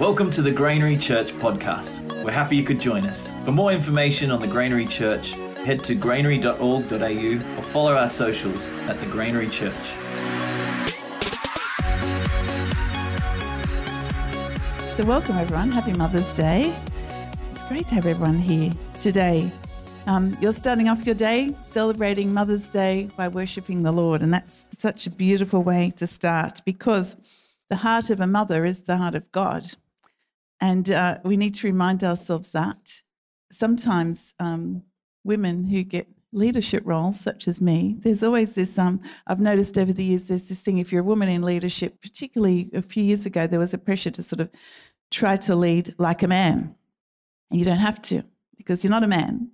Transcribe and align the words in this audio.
Welcome 0.00 0.32
to 0.32 0.42
the 0.42 0.50
Granary 0.50 0.96
Church 0.96 1.32
podcast. 1.34 2.02
We're 2.24 2.32
happy 2.32 2.56
you 2.56 2.64
could 2.64 2.80
join 2.80 3.06
us. 3.06 3.32
For 3.44 3.52
more 3.52 3.70
information 3.70 4.32
on 4.32 4.40
the 4.40 4.48
Granary 4.48 4.86
Church, 4.86 5.34
head 5.64 5.84
to 5.84 5.94
granary.org.au 5.94 7.58
or 7.58 7.62
follow 7.62 7.94
our 7.94 8.08
socials 8.08 8.68
at 8.88 8.98
the 8.98 9.06
Granary 9.06 9.48
Church. 9.48 9.72
So, 14.96 15.04
welcome 15.04 15.36
everyone. 15.36 15.70
Happy 15.70 15.92
Mother's 15.92 16.34
Day. 16.34 16.74
It's 17.52 17.62
great 17.62 17.86
to 17.86 17.94
have 17.94 18.06
everyone 18.06 18.40
here 18.40 18.72
today. 18.98 19.48
Um, 20.08 20.36
you're 20.40 20.52
starting 20.52 20.88
off 20.88 21.06
your 21.06 21.14
day 21.14 21.54
celebrating 21.54 22.34
Mother's 22.34 22.68
Day 22.68 23.10
by 23.16 23.28
worshipping 23.28 23.84
the 23.84 23.92
Lord, 23.92 24.22
and 24.22 24.34
that's 24.34 24.68
such 24.76 25.06
a 25.06 25.10
beautiful 25.10 25.62
way 25.62 25.92
to 25.94 26.08
start 26.08 26.62
because 26.64 27.14
the 27.70 27.76
heart 27.76 28.10
of 28.10 28.20
a 28.20 28.26
mother 28.26 28.64
is 28.64 28.82
the 28.82 28.96
heart 28.96 29.14
of 29.14 29.30
God. 29.30 29.64
And 30.60 30.90
uh, 30.90 31.18
we 31.24 31.36
need 31.36 31.54
to 31.54 31.66
remind 31.66 32.04
ourselves 32.04 32.52
that. 32.52 33.02
Sometimes 33.50 34.34
um, 34.38 34.82
women 35.24 35.64
who 35.64 35.82
get 35.82 36.08
leadership 36.32 36.82
roles, 36.84 37.20
such 37.20 37.46
as 37.46 37.60
me, 37.60 37.96
there's 38.00 38.22
always 38.22 38.54
this. 38.54 38.78
Um, 38.78 39.00
I've 39.26 39.40
noticed 39.40 39.78
over 39.78 39.92
the 39.92 40.04
years, 40.04 40.28
there's 40.28 40.48
this 40.48 40.60
thing 40.62 40.78
if 40.78 40.92
you're 40.92 41.02
a 41.02 41.04
woman 41.04 41.28
in 41.28 41.42
leadership, 41.42 42.00
particularly 42.02 42.70
a 42.74 42.82
few 42.82 43.04
years 43.04 43.24
ago, 43.24 43.46
there 43.46 43.60
was 43.60 43.72
a 43.72 43.78
pressure 43.78 44.10
to 44.10 44.22
sort 44.22 44.40
of 44.40 44.50
try 45.10 45.36
to 45.36 45.54
lead 45.54 45.94
like 45.98 46.22
a 46.22 46.28
man. 46.28 46.74
And 47.50 47.60
you 47.60 47.64
don't 47.64 47.78
have 47.78 48.02
to 48.02 48.24
because 48.56 48.82
you're 48.82 48.90
not 48.90 49.04
a 49.04 49.08
man, 49.08 49.50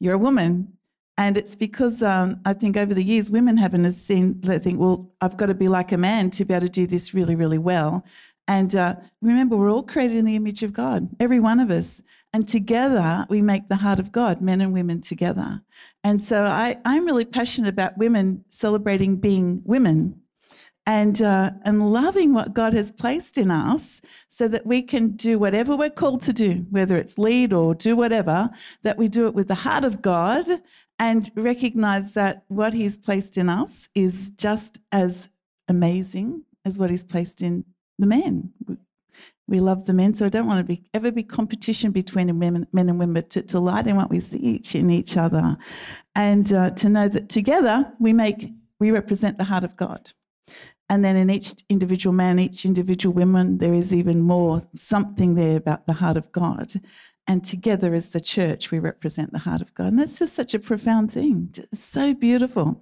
you're 0.00 0.14
a 0.14 0.18
woman. 0.18 0.72
And 1.18 1.38
it's 1.38 1.56
because 1.56 2.02
um, 2.02 2.40
I 2.44 2.52
think 2.52 2.76
over 2.76 2.92
the 2.92 3.02
years, 3.02 3.30
women 3.30 3.56
haven't 3.56 3.90
seen, 3.92 4.38
they 4.42 4.58
think, 4.58 4.78
well, 4.78 5.10
I've 5.22 5.36
got 5.36 5.46
to 5.46 5.54
be 5.54 5.68
like 5.68 5.92
a 5.92 5.96
man 5.96 6.30
to 6.32 6.44
be 6.44 6.52
able 6.52 6.66
to 6.66 6.72
do 6.72 6.86
this 6.86 7.14
really, 7.14 7.34
really 7.34 7.56
well. 7.56 8.04
And 8.48 8.74
uh, 8.76 8.96
remember, 9.20 9.56
we're 9.56 9.70
all 9.70 9.82
created 9.82 10.16
in 10.16 10.24
the 10.24 10.36
image 10.36 10.62
of 10.62 10.72
God, 10.72 11.08
every 11.18 11.40
one 11.40 11.58
of 11.58 11.70
us. 11.70 12.02
And 12.32 12.46
together 12.46 13.26
we 13.28 13.42
make 13.42 13.68
the 13.68 13.76
heart 13.76 13.98
of 13.98 14.12
God, 14.12 14.40
men 14.40 14.60
and 14.60 14.72
women 14.72 15.00
together. 15.00 15.62
And 16.04 16.22
so 16.22 16.44
I, 16.44 16.76
I'm 16.84 17.06
really 17.06 17.24
passionate 17.24 17.68
about 17.68 17.98
women 17.98 18.44
celebrating 18.50 19.16
being 19.16 19.62
women 19.64 20.20
and, 20.86 21.20
uh, 21.20 21.50
and 21.64 21.92
loving 21.92 22.32
what 22.32 22.54
God 22.54 22.72
has 22.72 22.92
placed 22.92 23.38
in 23.38 23.50
us 23.50 24.00
so 24.28 24.46
that 24.46 24.64
we 24.64 24.82
can 24.82 25.10
do 25.16 25.38
whatever 25.38 25.76
we're 25.76 25.90
called 25.90 26.22
to 26.22 26.32
do, 26.32 26.64
whether 26.70 26.96
it's 26.96 27.18
lead 27.18 27.52
or 27.52 27.74
do 27.74 27.96
whatever, 27.96 28.48
that 28.82 28.96
we 28.96 29.08
do 29.08 29.26
it 29.26 29.34
with 29.34 29.48
the 29.48 29.54
heart 29.56 29.84
of 29.84 30.00
God 30.00 30.46
and 30.98 31.32
recognize 31.34 32.14
that 32.14 32.44
what 32.46 32.72
He's 32.72 32.96
placed 32.96 33.36
in 33.36 33.48
us 33.48 33.88
is 33.96 34.30
just 34.30 34.78
as 34.92 35.28
amazing 35.66 36.44
as 36.64 36.78
what 36.78 36.90
He's 36.90 37.04
placed 37.04 37.42
in 37.42 37.64
the 37.98 38.06
men. 38.06 38.52
We 39.48 39.60
love 39.60 39.86
the 39.86 39.94
men, 39.94 40.12
so 40.12 40.26
I 40.26 40.28
don't 40.28 40.46
want 40.46 40.58
to 40.58 40.64
be 40.64 40.82
ever 40.92 41.12
be 41.12 41.22
competition 41.22 41.92
between 41.92 42.36
men, 42.38 42.66
men 42.72 42.88
and 42.88 42.98
women, 42.98 43.14
but 43.14 43.30
to, 43.30 43.42
to 43.42 43.60
light 43.60 43.86
in 43.86 43.96
what 43.96 44.10
we 44.10 44.18
see 44.18 44.38
each 44.38 44.74
in 44.74 44.90
each 44.90 45.16
other, 45.16 45.56
and 46.16 46.52
uh, 46.52 46.70
to 46.70 46.88
know 46.88 47.06
that 47.08 47.28
together 47.28 47.92
we 48.00 48.12
make 48.12 48.50
we 48.80 48.90
represent 48.90 49.38
the 49.38 49.44
heart 49.44 49.64
of 49.64 49.76
God. 49.76 50.10
And 50.88 51.04
then 51.04 51.16
in 51.16 51.30
each 51.30 51.54
individual 51.68 52.12
man, 52.12 52.38
each 52.38 52.64
individual 52.64 53.14
woman, 53.14 53.58
there 53.58 53.74
is 53.74 53.92
even 53.92 54.20
more 54.22 54.62
something 54.76 55.34
there 55.34 55.56
about 55.56 55.86
the 55.86 55.92
heart 55.92 56.16
of 56.16 56.30
God. 56.30 56.72
And 57.28 57.44
together 57.44 57.92
as 57.92 58.10
the 58.10 58.20
church, 58.20 58.70
we 58.70 58.78
represent 58.78 59.32
the 59.32 59.40
heart 59.40 59.60
of 59.60 59.74
God. 59.74 59.88
And 59.88 59.98
that's 59.98 60.18
just 60.18 60.34
such 60.34 60.54
a 60.54 60.60
profound 60.60 61.12
thing. 61.12 61.52
So 61.74 62.14
beautiful. 62.14 62.80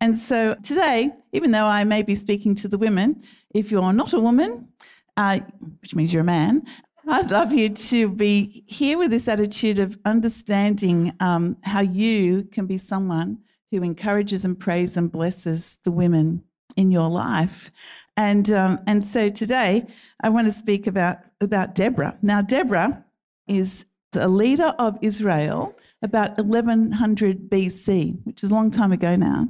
And 0.00 0.18
so 0.18 0.54
today, 0.62 1.10
even 1.32 1.50
though 1.50 1.64
I 1.64 1.84
may 1.84 2.02
be 2.02 2.14
speaking 2.14 2.54
to 2.56 2.68
the 2.68 2.76
women, 2.76 3.22
if 3.54 3.70
you're 3.70 3.92
not 3.94 4.12
a 4.12 4.20
woman, 4.20 4.68
uh, 5.16 5.40
which 5.80 5.94
means 5.94 6.12
you're 6.12 6.20
a 6.20 6.24
man, 6.24 6.66
I'd 7.08 7.30
love 7.30 7.52
you 7.52 7.68
to 7.68 8.08
be 8.08 8.64
here 8.66 8.98
with 8.98 9.10
this 9.10 9.28
attitude 9.28 9.78
of 9.78 9.96
understanding 10.04 11.12
um, 11.20 11.56
how 11.62 11.80
you 11.80 12.44
can 12.44 12.66
be 12.66 12.78
someone 12.78 13.38
who 13.70 13.82
encourages 13.82 14.44
and 14.44 14.58
prays 14.58 14.96
and 14.96 15.10
blesses 15.10 15.78
the 15.84 15.92
women 15.92 16.42
in 16.76 16.90
your 16.90 17.08
life. 17.08 17.70
And, 18.16 18.50
um, 18.50 18.80
and 18.86 19.04
so 19.04 19.28
today 19.28 19.86
I 20.20 20.28
want 20.30 20.48
to 20.48 20.52
speak 20.52 20.86
about, 20.86 21.18
about 21.40 21.74
Deborah. 21.74 22.18
Now, 22.22 22.42
Deborah 22.42 23.04
is 23.46 23.86
a 24.14 24.28
leader 24.28 24.74
of 24.78 24.98
Israel 25.02 25.76
about 26.02 26.36
1100 26.36 27.50
BC, 27.50 28.18
which 28.24 28.44
is 28.44 28.50
a 28.50 28.54
long 28.54 28.70
time 28.70 28.92
ago 28.92 29.16
now. 29.16 29.48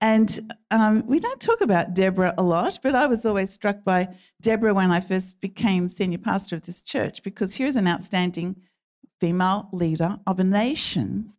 And 0.00 0.52
um, 0.70 1.06
we 1.06 1.20
don't 1.20 1.40
talk 1.40 1.60
about 1.60 1.94
Deborah 1.94 2.34
a 2.36 2.42
lot, 2.42 2.78
but 2.82 2.94
I 2.94 3.06
was 3.06 3.24
always 3.24 3.50
struck 3.50 3.84
by 3.84 4.08
Deborah 4.40 4.74
when 4.74 4.90
I 4.90 5.00
first 5.00 5.40
became 5.40 5.88
senior 5.88 6.18
pastor 6.18 6.56
of 6.56 6.62
this 6.62 6.82
church, 6.82 7.22
because 7.22 7.54
here's 7.54 7.76
an 7.76 7.86
outstanding 7.86 8.56
female 9.20 9.68
leader 9.72 10.18
of 10.26 10.40
a 10.40 10.44
nation 10.44 11.32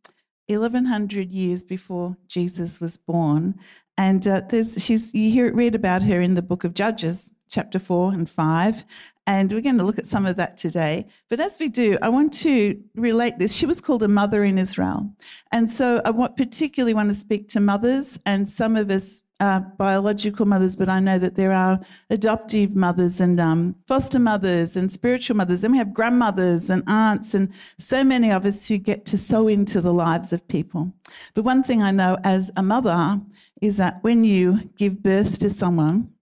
1100 0.47 1.31
years 1.31 1.63
before 1.63 2.15
Jesus 2.27 2.79
was 2.79 2.95
born. 2.95 3.55
And 3.97 4.25
uh, 4.25 4.41
there's, 4.49 4.81
she's, 4.83 5.13
you 5.13 5.29
hear, 5.29 5.53
read 5.53 5.75
about 5.75 6.03
her 6.03 6.21
in 6.21 6.35
the 6.35 6.41
book 6.41 6.63
of 6.63 6.73
Judges, 6.73 7.31
chapter 7.53 7.79
4 7.79 8.13
and 8.13 8.29
5. 8.29 8.83
And 9.25 9.51
we're 9.51 9.61
going 9.61 9.77
to 9.77 9.85
look 9.85 9.99
at 9.99 10.07
some 10.07 10.25
of 10.25 10.35
that 10.35 10.57
today. 10.57 11.05
But 11.29 11.39
as 11.39 11.57
we 11.59 11.69
do, 11.69 11.97
I 12.01 12.09
want 12.09 12.33
to 12.41 12.77
relate 12.95 13.37
this. 13.39 13.53
She 13.53 13.65
was 13.65 13.79
called 13.79 14.03
a 14.03 14.07
mother 14.07 14.43
in 14.43 14.57
Israel. 14.57 15.09
And 15.51 15.69
so 15.69 16.01
I 16.03 16.09
want, 16.09 16.35
particularly 16.35 16.93
want 16.93 17.09
to 17.09 17.15
speak 17.15 17.47
to 17.49 17.61
mothers 17.61 18.19
and 18.25 18.49
some 18.49 18.75
of 18.75 18.89
us 18.89 19.21
are 19.39 19.59
biological 19.77 20.45
mothers, 20.45 20.75
but 20.75 20.89
I 20.89 20.99
know 20.99 21.19
that 21.19 21.35
there 21.35 21.51
are 21.51 21.79
adoptive 22.09 22.75
mothers 22.75 23.19
and 23.19 23.39
um, 23.39 23.75
foster 23.87 24.19
mothers 24.19 24.75
and 24.75 24.91
spiritual 24.91 25.35
mothers. 25.35 25.61
Then 25.61 25.71
we 25.71 25.77
have 25.77 25.93
grandmothers 25.93 26.69
and 26.69 26.83
aunts 26.87 27.33
and 27.33 27.51
so 27.77 28.03
many 28.03 28.31
of 28.31 28.45
us 28.45 28.67
who 28.67 28.77
get 28.77 29.05
to 29.05 29.17
sow 29.17 29.47
into 29.47 29.81
the 29.81 29.93
lives 29.93 30.33
of 30.33 30.47
people. 30.47 30.93
But 31.33 31.43
one 31.43 31.63
thing 31.63 31.81
I 31.81 31.91
know 31.91 32.17
as 32.23 32.51
a 32.55 32.63
mother 32.63 33.19
is 33.61 33.77
that 33.77 34.03
when 34.03 34.23
you 34.23 34.69
give 34.77 35.03
birth 35.03 35.39
to 35.39 35.49
someone, 35.49 36.12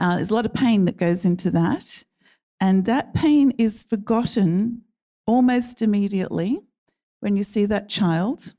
uh, 0.00 0.16
there's 0.16 0.30
a 0.30 0.34
lot 0.34 0.46
of 0.46 0.54
pain 0.54 0.84
that 0.84 0.96
goes 0.96 1.24
into 1.24 1.50
that. 1.50 2.04
And 2.60 2.84
that 2.86 3.14
pain 3.14 3.52
is 3.58 3.84
forgotten 3.84 4.82
almost 5.26 5.82
immediately 5.82 6.60
when 7.20 7.36
you 7.36 7.44
see 7.44 7.66
that 7.66 7.88
child. 7.88 8.54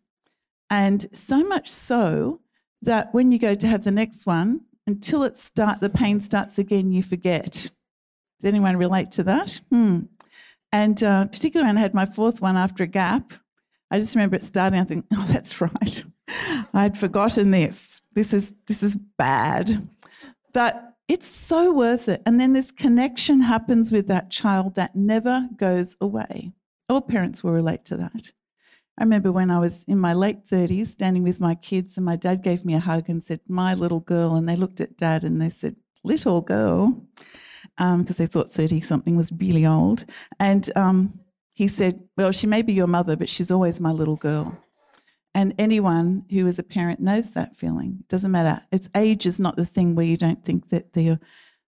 And 0.69 1.07
so 1.13 1.43
much 1.43 1.69
so 1.69 2.41
that 2.81 3.13
when 3.13 3.31
you 3.31 3.39
go 3.39 3.55
to 3.55 3.67
have 3.67 3.83
the 3.83 3.91
next 3.91 4.25
one, 4.25 4.61
until 4.87 5.23
it 5.23 5.37
start 5.37 5.81
the 5.81 5.89
pain 5.89 6.19
starts 6.19 6.57
again, 6.57 6.91
you 6.91 7.03
forget. 7.03 7.51
Does 7.51 8.47
anyone 8.47 8.77
relate 8.77 9.11
to 9.11 9.23
that? 9.23 9.59
Hmm. 9.69 10.01
And 10.71 11.01
uh, 11.03 11.25
particularly 11.25 11.69
when 11.69 11.77
I 11.77 11.81
had 11.81 11.93
my 11.93 12.05
fourth 12.05 12.41
one 12.41 12.55
after 12.55 12.83
a 12.83 12.87
gap, 12.87 13.33
I 13.91 13.99
just 13.99 14.15
remember 14.15 14.35
it 14.35 14.43
starting. 14.43 14.79
I 14.79 14.83
think, 14.83 15.05
oh, 15.13 15.25
that's 15.29 15.59
right. 15.61 16.03
I'd 16.73 16.97
forgotten 16.97 17.51
this. 17.51 18.01
This 18.13 18.33
is 18.33 18.53
this 18.67 18.83
is 18.83 18.95
bad. 18.95 19.89
But 20.53 20.88
it's 21.09 21.27
so 21.27 21.73
worth 21.73 22.07
it. 22.07 22.21
And 22.25 22.39
then 22.39 22.53
this 22.53 22.71
connection 22.71 23.41
happens 23.41 23.91
with 23.91 24.07
that 24.07 24.29
child 24.29 24.75
that 24.75 24.95
never 24.95 25.49
goes 25.57 25.97
away. 25.99 26.53
All 26.87 27.01
parents 27.01 27.43
will 27.43 27.51
relate 27.51 27.83
to 27.85 27.97
that. 27.97 28.31
I 28.97 29.03
remember 29.03 29.31
when 29.31 29.49
I 29.49 29.59
was 29.59 29.85
in 29.85 29.97
my 29.97 30.13
late 30.13 30.45
30s, 30.45 30.87
standing 30.87 31.23
with 31.23 31.41
my 31.41 31.55
kids, 31.55 31.97
and 31.97 32.05
my 32.05 32.15
dad 32.15 32.43
gave 32.43 32.63
me 32.63 32.75
a 32.75 32.79
hug 32.79 33.09
and 33.09 33.23
said, 33.23 33.39
My 33.47 33.73
little 33.73 34.01
girl. 34.01 34.35
And 34.35 34.47
they 34.47 34.55
looked 34.55 34.81
at 34.81 34.97
dad 34.97 35.23
and 35.23 35.41
they 35.41 35.49
said, 35.49 35.75
Little 36.03 36.41
girl, 36.41 37.01
because 37.77 37.79
um, 37.79 38.05
they 38.05 38.27
thought 38.27 38.51
30 38.51 38.79
something 38.81 39.17
was 39.17 39.31
really 39.31 39.65
old. 39.65 40.05
And 40.39 40.69
um, 40.75 41.19
he 41.53 41.67
said, 41.67 42.01
Well, 42.17 42.31
she 42.31 42.45
may 42.45 42.61
be 42.61 42.73
your 42.73 42.87
mother, 42.87 43.15
but 43.15 43.29
she's 43.29 43.51
always 43.51 43.81
my 43.81 43.91
little 43.91 44.17
girl. 44.17 44.55
And 45.39 45.55
anyone 45.57 46.25
who 46.29 46.47
is 46.47 46.59
a 46.59 46.63
parent 46.63 46.99
knows 46.99 47.31
that 47.31 47.55
feeling. 47.55 47.99
It 48.01 48.09
doesn't 48.09 48.29
matter. 48.29 48.61
It's 48.73 48.89
age 48.93 49.25
is 49.25 49.39
not 49.39 49.55
the 49.55 49.65
thing 49.65 49.95
where 49.95 50.05
you 50.05 50.17
don't 50.17 50.43
think 50.43 50.67
that 50.67 50.91
they're, 50.91 51.17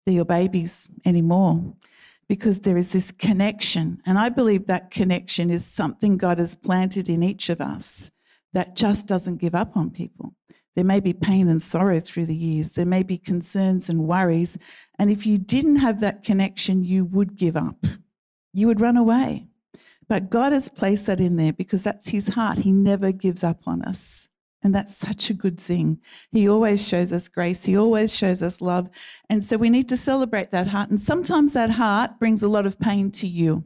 they're 0.06 0.16
your 0.16 0.24
babies 0.24 0.90
anymore 1.04 1.74
because 2.30 2.62
there 2.62 2.78
is 2.78 2.94
this 2.94 3.12
connection. 3.12 4.02
And 4.06 4.18
I 4.18 4.30
believe 4.30 4.68
that 4.68 4.90
connection 4.90 5.50
is 5.50 5.66
something 5.66 6.16
God 6.16 6.38
has 6.38 6.56
planted 6.56 7.10
in 7.10 7.22
each 7.22 7.50
of 7.50 7.60
us 7.60 8.10
that 8.54 8.78
just 8.78 9.06
doesn't 9.06 9.42
give 9.42 9.54
up 9.54 9.76
on 9.76 9.90
people. 9.90 10.34
There 10.78 10.86
may 10.86 11.02
be 11.02 11.12
pain 11.12 11.50
and 11.50 11.62
sorrow 11.62 12.00
through 12.00 12.28
the 12.28 12.36
years, 12.38 12.72
there 12.72 12.86
may 12.86 13.04
be 13.04 13.18
concerns 13.18 13.90
and 13.90 14.08
worries. 14.08 14.58
And 14.98 15.12
if 15.12 15.26
you 15.26 15.38
didn't 15.38 15.78
have 15.78 16.00
that 16.00 16.24
connection, 16.24 16.86
you 16.86 17.04
would 17.04 17.36
give 17.36 17.58
up, 17.58 17.86
you 18.54 18.68
would 18.68 18.80
run 18.80 18.96
away. 18.96 19.50
But 20.08 20.30
God 20.30 20.54
has 20.54 20.70
placed 20.70 21.06
that 21.08 21.20
in 21.20 21.36
there 21.36 21.54
because 21.54 21.84
that's 21.84 22.10
his 22.10 22.30
heart. 22.30 22.60
He 22.60 22.72
never 22.72 23.12
gives 23.12 23.44
up 23.44 23.68
on 23.68 23.82
us. 23.82 24.30
And 24.64 24.74
that's 24.74 24.96
such 24.96 25.30
a 25.30 25.36
good 25.36 25.60
thing. 25.60 26.00
He 26.32 26.50
always 26.50 26.86
shows 26.86 27.14
us 27.14 27.28
grace. 27.28 27.66
He 27.66 27.78
always 27.78 28.14
shows 28.14 28.42
us 28.42 28.62
love. 28.62 28.90
And 29.30 29.44
so 29.44 29.56
we 29.58 29.70
need 29.70 29.88
to 29.90 29.98
celebrate 29.98 30.52
that 30.52 30.68
heart. 30.68 30.90
And 30.90 31.00
sometimes 31.00 31.54
that 31.54 31.72
heart 31.72 32.20
brings 32.20 32.42
a 32.42 32.50
lot 32.50 32.66
of 32.66 32.80
pain 32.80 33.12
to 33.12 33.28
you. 33.28 33.66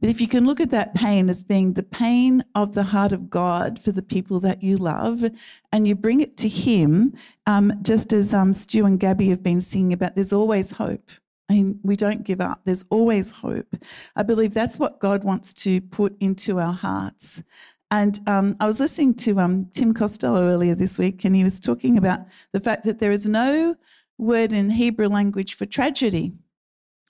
But 0.00 0.10
if 0.10 0.20
you 0.20 0.26
can 0.26 0.46
look 0.46 0.60
at 0.60 0.70
that 0.70 0.94
pain 0.94 1.30
as 1.30 1.44
being 1.44 1.74
the 1.74 1.82
pain 1.84 2.44
of 2.56 2.74
the 2.74 2.82
heart 2.82 3.12
of 3.12 3.30
God 3.30 3.78
for 3.78 3.92
the 3.92 4.02
people 4.02 4.40
that 4.40 4.60
you 4.60 4.76
love, 4.76 5.24
and 5.70 5.86
you 5.86 5.94
bring 5.94 6.20
it 6.20 6.36
to 6.38 6.48
Him, 6.48 7.14
um, 7.46 7.72
just 7.82 8.12
as 8.12 8.34
um, 8.34 8.52
Stu 8.52 8.84
and 8.84 8.98
Gabby 8.98 9.28
have 9.28 9.44
been 9.44 9.60
singing 9.60 9.92
about, 9.92 10.16
there's 10.16 10.32
always 10.32 10.72
hope. 10.72 11.12
Mean, 11.52 11.80
we 11.82 11.96
don't 11.96 12.24
give 12.24 12.40
up. 12.40 12.60
There's 12.64 12.84
always 12.90 13.30
hope. 13.30 13.76
I 14.16 14.22
believe 14.22 14.54
that's 14.54 14.78
what 14.78 15.00
God 15.00 15.24
wants 15.24 15.52
to 15.54 15.80
put 15.80 16.16
into 16.20 16.58
our 16.58 16.72
hearts. 16.72 17.42
And 17.90 18.20
um, 18.26 18.56
I 18.58 18.66
was 18.66 18.80
listening 18.80 19.14
to 19.16 19.38
um, 19.38 19.66
Tim 19.72 19.92
Costello 19.92 20.48
earlier 20.48 20.74
this 20.74 20.98
week, 20.98 21.24
and 21.24 21.36
he 21.36 21.44
was 21.44 21.60
talking 21.60 21.98
about 21.98 22.20
the 22.52 22.60
fact 22.60 22.84
that 22.84 22.98
there 22.98 23.12
is 23.12 23.26
no 23.26 23.76
word 24.16 24.52
in 24.52 24.70
Hebrew 24.70 25.08
language 25.08 25.56
for 25.56 25.66
tragedy. 25.66 26.32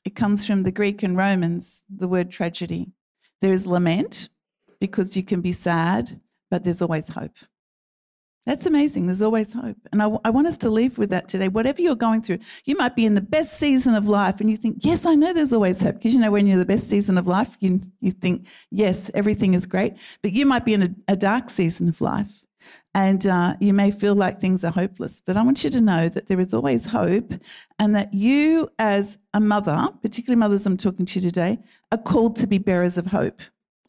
It 0.05 0.17
comes 0.17 0.45
from 0.45 0.65
the 0.65 0.73
Greek 0.73 1.05
and 1.05 1.17
Romans, 1.17 1.85
the 1.89 2.09
word 2.09 2.31
tragedy. 2.31 2.91
There 3.41 3.53
is 3.53 3.67
lament 3.67 4.29
because 4.81 5.17
you 5.17 5.23
can 5.23 5.41
be 5.41 5.53
sad, 5.53 6.21
but 6.51 6.65
there's 6.65 6.83
always 6.83 7.09
hope. 7.09 7.37
That's 8.45 8.67
amazing. 8.67 9.07
There's 9.07 9.23
always 9.23 9.53
hope. 9.53 9.77
And 9.93 10.03
I, 10.03 10.11
I, 10.25 10.31
want 10.31 10.49
us 10.49 10.59
to 10.59 10.71
leave 10.71 10.99
with 10.99 11.11
that 11.11 11.29
today. 11.29 11.47
Whatever 11.47 11.81
you're 11.81 11.95
going 11.95 12.23
through, 12.23 12.39
you 12.65 12.77
might 12.77 12.97
be 12.97 13.07
in 13.07 13.15
the 13.15 13.21
best 13.21 13.57
season 13.57 13.95
of 13.95 14.09
life 14.09 14.41
and 14.41 14.51
you 14.51 14.57
think, 14.57 14.79
yes, 14.81 15.07
I 15.07 15.15
know 15.15 15.33
there's 15.33 15.53
always 15.53 15.81
hope. 15.81 15.95
Because 15.95 16.13
you 16.13 16.19
know, 16.19 16.33
when 16.33 16.49
you're 16.49 16.59
the 16.59 16.65
best 16.65 16.91
season 16.91 17.19
of 17.19 17.29
life, 17.29 17.57
you, 17.61 17.81
you 18.01 18.11
think, 18.11 18.49
yes, 18.73 19.13
everything 19.15 19.55
is 19.55 19.65
great. 19.65 19.95
But 20.23 20.33
you 20.33 20.45
might 20.45 20.65
be 20.65 20.75
in 20.75 20.83
a, 20.83 20.89
a 21.09 21.17
dark 21.17 21.51
season 21.51 21.89
of 21.89 22.01
life 22.01 22.43
and 22.95 23.27
uh, 23.27 23.55
you 23.61 23.73
may 23.73 23.91
feel 23.91 24.15
like 24.15 24.41
things 24.41 24.65
are 24.65 24.73
hopeless. 24.73 25.21
But 25.21 25.37
I 25.37 25.43
want 25.43 25.65
you 25.65 25.71
to 25.71 25.81
know 25.81 26.09
that 26.09 26.27
there 26.27 26.41
is 26.41 26.53
always 26.53 26.85
hope 26.85 27.33
and 27.79 27.95
that 27.95 28.13
you, 28.13 28.69
as 28.79 29.19
a 29.35 29.41
mother, 29.41 29.89
particularly 30.03 30.39
mothers 30.39 30.67
I'm 30.67 30.77
talking 30.77 31.07
to 31.07 31.21
today, 31.21 31.59
are 31.91 31.99
called 31.99 32.37
to 32.37 32.47
be 32.47 32.59
bearers 32.59 32.99
of 32.99 33.07
hope. 33.07 33.41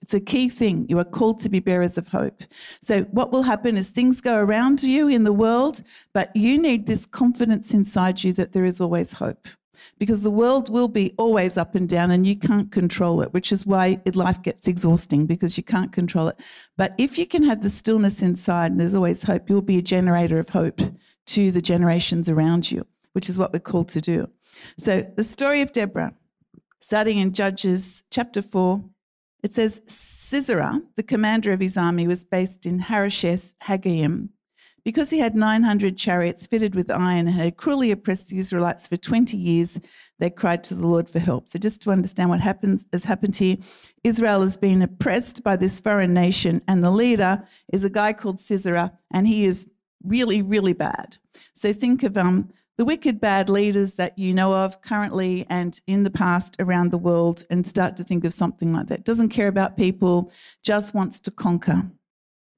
It's 0.03 0.13
a 0.13 0.19
key 0.19 0.49
thing. 0.49 0.85
You 0.89 0.99
are 0.99 1.05
called 1.05 1.39
to 1.39 1.49
be 1.49 1.61
bearers 1.61 1.97
of 1.97 2.09
hope. 2.09 2.43
So, 2.81 3.03
what 3.03 3.31
will 3.31 3.43
happen 3.43 3.77
is 3.77 3.89
things 3.89 4.19
go 4.19 4.37
around 4.37 4.83
you 4.83 5.07
in 5.07 5.23
the 5.23 5.31
world, 5.31 5.81
but 6.13 6.35
you 6.35 6.61
need 6.61 6.87
this 6.87 7.05
confidence 7.05 7.73
inside 7.73 8.21
you 8.21 8.33
that 8.33 8.51
there 8.51 8.65
is 8.65 8.81
always 8.81 9.13
hope. 9.13 9.47
Because 9.97 10.21
the 10.21 10.29
world 10.29 10.69
will 10.69 10.89
be 10.89 11.13
always 11.17 11.55
up 11.55 11.73
and 11.73 11.87
down 11.87 12.11
and 12.11 12.27
you 12.27 12.35
can't 12.35 12.69
control 12.69 13.21
it, 13.21 13.33
which 13.33 13.53
is 13.53 13.65
why 13.65 14.01
life 14.13 14.41
gets 14.43 14.67
exhausting 14.67 15.25
because 15.25 15.55
you 15.55 15.63
can't 15.63 15.93
control 15.93 16.27
it. 16.27 16.37
But 16.75 16.95
if 16.97 17.17
you 17.17 17.25
can 17.25 17.43
have 17.43 17.61
the 17.61 17.69
stillness 17.69 18.21
inside 18.21 18.73
and 18.73 18.81
there's 18.81 18.95
always 18.95 19.23
hope, 19.23 19.49
you'll 19.49 19.61
be 19.61 19.77
a 19.77 19.81
generator 19.81 20.37
of 20.37 20.49
hope 20.49 20.81
to 21.27 21.49
the 21.49 21.61
generations 21.61 22.29
around 22.29 22.69
you, 22.69 22.85
which 23.13 23.29
is 23.29 23.37
what 23.39 23.53
we're 23.53 23.59
called 23.59 23.87
to 23.89 24.01
do. 24.01 24.29
So, 24.77 25.09
the 25.15 25.23
story 25.23 25.61
of 25.61 25.71
Deborah, 25.71 26.13
starting 26.81 27.19
in 27.19 27.31
Judges 27.31 28.03
chapter 28.09 28.41
4, 28.41 28.83
it 29.43 29.51
says 29.51 29.81
Sisera, 29.87 30.81
the 30.95 31.03
commander 31.03 31.51
of 31.51 31.59
his 31.59 31.75
army, 31.77 32.07
was 32.07 32.23
based 32.23 32.65
in 32.65 32.79
Harosheth 32.79 33.53
Hagoyim. 33.63 34.29
Because 34.85 35.09
he 35.09 35.19
had 35.19 35.35
900 35.35 35.97
chariots 35.97 36.47
fitted 36.47 36.75
with 36.75 36.91
iron 36.91 37.27
and 37.27 37.35
had 37.35 37.57
cruelly 37.57 37.91
oppressed 37.91 38.29
the 38.29 38.37
Israelites 38.37 38.87
for 38.87 38.97
20 38.97 39.37
years, 39.37 39.79
they 40.19 40.29
cried 40.29 40.63
to 40.65 40.75
the 40.75 40.87
Lord 40.87 41.09
for 41.09 41.19
help. 41.19 41.47
So, 41.47 41.57
just 41.57 41.81
to 41.83 41.91
understand 41.91 42.29
what 42.29 42.41
happens, 42.41 42.85
has 42.91 43.03
happened 43.03 43.35
here, 43.35 43.57
Israel 44.03 44.41
has 44.41 44.57
been 44.57 44.81
oppressed 44.81 45.43
by 45.43 45.55
this 45.55 45.79
foreign 45.79 46.13
nation, 46.13 46.61
and 46.67 46.83
the 46.83 46.91
leader 46.91 47.47
is 47.71 47.83
a 47.83 47.89
guy 47.89 48.13
called 48.13 48.39
Sisera, 48.39 48.91
and 49.11 49.27
he 49.27 49.45
is 49.45 49.69
really, 50.03 50.41
really 50.41 50.73
bad. 50.73 51.17
So, 51.53 51.71
think 51.73 52.03
of 52.03 52.17
um, 52.17 52.49
the 52.77 52.85
wicked, 52.85 53.19
bad 53.19 53.49
leaders 53.49 53.95
that 53.95 54.17
you 54.17 54.33
know 54.33 54.53
of 54.53 54.81
currently 54.81 55.45
and 55.49 55.79
in 55.85 56.03
the 56.03 56.09
past 56.09 56.55
around 56.59 56.91
the 56.91 56.97
world 56.97 57.45
and 57.49 57.67
start 57.67 57.95
to 57.97 58.03
think 58.03 58.25
of 58.25 58.33
something 58.33 58.73
like 58.73 58.87
that. 58.87 59.05
Doesn't 59.05 59.29
care 59.29 59.47
about 59.47 59.77
people, 59.77 60.31
just 60.63 60.93
wants 60.93 61.19
to 61.21 61.31
conquer. 61.31 61.91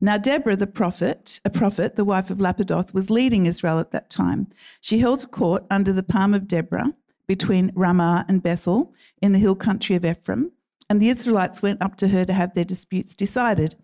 Now, 0.02 0.18
Deborah, 0.18 0.56
the 0.56 0.68
prophet, 0.68 1.40
a 1.46 1.50
prophet, 1.50 1.96
the 1.96 2.06
wife 2.06 2.30
of 2.30 2.38
Lapidoth, 2.38 2.94
was 2.94 3.10
leading 3.10 3.46
Israel 3.46 3.80
at 3.80 3.92
that 3.92 4.10
time. 4.10 4.48
She 4.82 5.00
held 5.00 5.32
court 5.32 5.66
under 5.70 5.94
the 5.94 6.04
palm 6.04 6.34
of 6.34 6.48
Deborah 6.48 6.94
between 7.28 7.72
Ramah 7.76 8.26
and 8.28 8.44
Bethel 8.44 8.94
in 9.22 9.32
the 9.32 9.40
hill 9.40 9.56
country 9.56 9.96
of 9.96 10.06
Ephraim 10.06 10.52
and 10.90 11.02
the 11.02 11.10
Israelites 11.10 11.62
went 11.62 11.82
up 11.82 11.96
to 11.98 12.08
her 12.10 12.26
to 12.26 12.34
have 12.34 12.54
their 12.54 12.64
disputes 12.64 13.16
decided. 13.16 13.76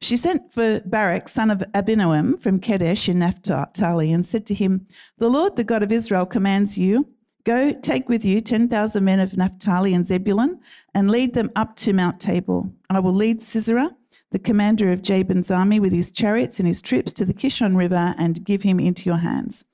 She 0.00 0.16
sent 0.16 0.52
for 0.52 0.80
Barak, 0.84 1.28
son 1.28 1.50
of 1.50 1.62
Abinoam, 1.74 2.40
from 2.40 2.58
Kadesh 2.58 3.08
in 3.08 3.20
Naphtali, 3.20 4.12
and 4.12 4.26
said 4.26 4.46
to 4.46 4.54
him, 4.54 4.86
The 5.18 5.28
Lord, 5.28 5.56
the 5.56 5.64
God 5.64 5.82
of 5.82 5.92
Israel, 5.92 6.26
commands 6.26 6.76
you, 6.76 7.08
Go, 7.44 7.72
take 7.72 8.08
with 8.10 8.24
you 8.24 8.40
10,000 8.42 9.02
men 9.02 9.20
of 9.20 9.36
Naphtali 9.36 9.94
and 9.94 10.04
Zebulun, 10.04 10.60
and 10.94 11.10
lead 11.10 11.32
them 11.32 11.50
up 11.56 11.76
to 11.76 11.94
Mount 11.94 12.20
Tabor. 12.20 12.64
I 12.90 12.98
will 12.98 13.14
lead 13.14 13.40
Sisera, 13.40 13.96
the 14.32 14.38
commander 14.38 14.92
of 14.92 15.00
Jabin's 15.00 15.50
army, 15.50 15.80
with 15.80 15.92
his 15.92 16.10
chariots 16.10 16.58
and 16.58 16.68
his 16.68 16.82
troops 16.82 17.12
to 17.14 17.24
the 17.24 17.32
Kishon 17.32 17.76
River, 17.76 18.14
and 18.18 18.44
give 18.44 18.62
him 18.62 18.78
into 18.78 19.06
your 19.06 19.18
hands. 19.18 19.64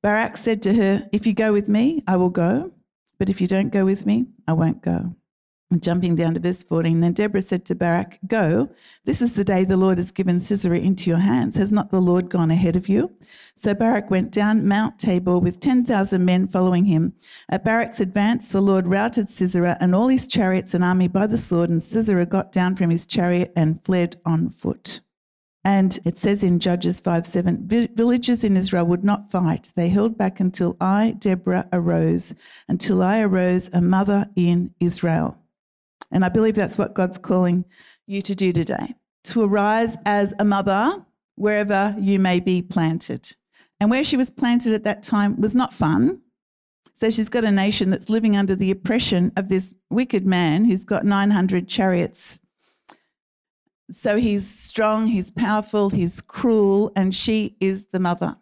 Barak 0.00 0.36
said 0.36 0.62
to 0.62 0.74
her, 0.74 1.08
If 1.12 1.26
you 1.26 1.34
go 1.34 1.52
with 1.52 1.68
me, 1.68 2.02
I 2.06 2.16
will 2.16 2.30
go, 2.30 2.72
but 3.18 3.28
if 3.28 3.40
you 3.40 3.46
don't 3.46 3.70
go 3.70 3.84
with 3.84 4.06
me, 4.06 4.28
I 4.46 4.52
won't 4.52 4.80
go. 4.80 5.14
Jumping 5.80 6.16
down 6.16 6.32
to 6.32 6.40
verse 6.40 6.62
14, 6.62 7.00
then 7.00 7.12
Deborah 7.12 7.42
said 7.42 7.66
to 7.66 7.74
Barak, 7.74 8.18
Go, 8.26 8.70
this 9.04 9.20
is 9.20 9.34
the 9.34 9.44
day 9.44 9.64
the 9.64 9.76
Lord 9.76 9.98
has 9.98 10.10
given 10.10 10.40
Sisera 10.40 10.78
into 10.78 11.10
your 11.10 11.18
hands. 11.18 11.56
Has 11.56 11.74
not 11.74 11.90
the 11.90 12.00
Lord 12.00 12.30
gone 12.30 12.50
ahead 12.50 12.74
of 12.74 12.88
you? 12.88 13.10
So 13.54 13.74
Barak 13.74 14.10
went 14.10 14.30
down 14.30 14.66
Mount 14.66 14.98
Tabor 14.98 15.38
with 15.38 15.60
10,000 15.60 16.24
men 16.24 16.48
following 16.48 16.86
him. 16.86 17.12
At 17.50 17.64
Barak's 17.64 18.00
advance, 18.00 18.48
the 18.48 18.62
Lord 18.62 18.86
routed 18.86 19.28
Sisera 19.28 19.76
and 19.78 19.94
all 19.94 20.08
his 20.08 20.26
chariots 20.26 20.72
and 20.72 20.82
army 20.82 21.06
by 21.06 21.26
the 21.26 21.36
sword, 21.36 21.68
and 21.68 21.82
Sisera 21.82 22.24
got 22.24 22.50
down 22.50 22.74
from 22.74 22.88
his 22.88 23.06
chariot 23.06 23.52
and 23.54 23.84
fled 23.84 24.16
on 24.24 24.48
foot. 24.48 25.00
And 25.64 25.98
it 26.06 26.16
says 26.16 26.42
in 26.42 26.60
Judges 26.60 26.98
5 26.98 27.26
7, 27.26 27.68
villages 27.94 28.42
in 28.42 28.56
Israel 28.56 28.86
would 28.86 29.04
not 29.04 29.30
fight. 29.30 29.70
They 29.76 29.90
held 29.90 30.16
back 30.16 30.40
until 30.40 30.78
I, 30.80 31.14
Deborah, 31.18 31.68
arose, 31.74 32.34
until 32.68 33.02
I 33.02 33.20
arose, 33.20 33.68
a 33.74 33.82
mother 33.82 34.26
in 34.34 34.74
Israel. 34.80 35.37
And 36.10 36.24
I 36.24 36.28
believe 36.28 36.54
that's 36.54 36.78
what 36.78 36.94
God's 36.94 37.18
calling 37.18 37.64
you 38.06 38.22
to 38.22 38.34
do 38.34 38.52
today 38.52 38.94
to 39.24 39.42
arise 39.42 39.96
as 40.06 40.32
a 40.38 40.44
mother 40.44 41.04
wherever 41.34 41.94
you 41.98 42.18
may 42.18 42.40
be 42.40 42.62
planted. 42.62 43.34
And 43.80 43.90
where 43.90 44.04
she 44.04 44.16
was 44.16 44.30
planted 44.30 44.72
at 44.72 44.84
that 44.84 45.02
time 45.02 45.40
was 45.40 45.54
not 45.54 45.72
fun. 45.72 46.20
So 46.94 47.10
she's 47.10 47.28
got 47.28 47.44
a 47.44 47.52
nation 47.52 47.90
that's 47.90 48.10
living 48.10 48.36
under 48.36 48.56
the 48.56 48.70
oppression 48.70 49.32
of 49.36 49.48
this 49.48 49.72
wicked 49.90 50.26
man 50.26 50.64
who's 50.64 50.84
got 50.84 51.04
900 51.04 51.68
chariots. 51.68 52.40
So 53.90 54.16
he's 54.16 54.48
strong, 54.48 55.06
he's 55.06 55.30
powerful, 55.30 55.90
he's 55.90 56.20
cruel, 56.20 56.90
and 56.96 57.14
she 57.14 57.56
is 57.60 57.86
the 57.86 58.00
mother. 58.00 58.36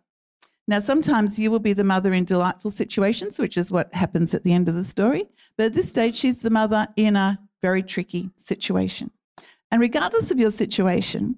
Now, 0.67 0.81
sometimes 0.81 1.39
you 1.39 1.51
will 1.51 1.61
be 1.61 1.75
the 1.75 1.85
mother 1.85 2.13
in 2.13 2.25
delightful 2.25 2.71
situations, 2.73 3.39
which 3.39 3.57
is 3.57 3.71
what 3.71 3.93
happens 3.95 4.35
at 4.35 4.43
the 4.43 4.53
end 4.53 4.69
of 4.69 4.75
the 4.75 4.83
story. 4.83 5.29
But 5.57 5.67
at 5.67 5.75
this 5.75 5.89
stage, 5.89 6.17
she's 6.17 6.41
the 6.41 6.51
mother 6.51 6.89
in 6.97 7.15
a 7.15 7.39
very 7.63 7.83
tricky 7.83 8.31
situation. 8.37 9.11
And 9.71 9.81
regardless 9.81 10.31
of 10.31 10.39
your 10.39 10.51
situation, 10.51 11.37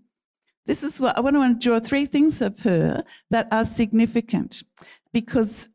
this 0.67 0.83
is 0.83 1.01
what 1.01 1.17
I 1.17 1.21
want 1.21 1.61
to 1.61 1.65
draw 1.67 1.81
three 1.81 2.07
things 2.07 2.43
of 2.43 2.61
her 2.61 3.03
that 3.31 3.49
are 3.51 3.65
significant 3.65 4.63
because 5.13 5.69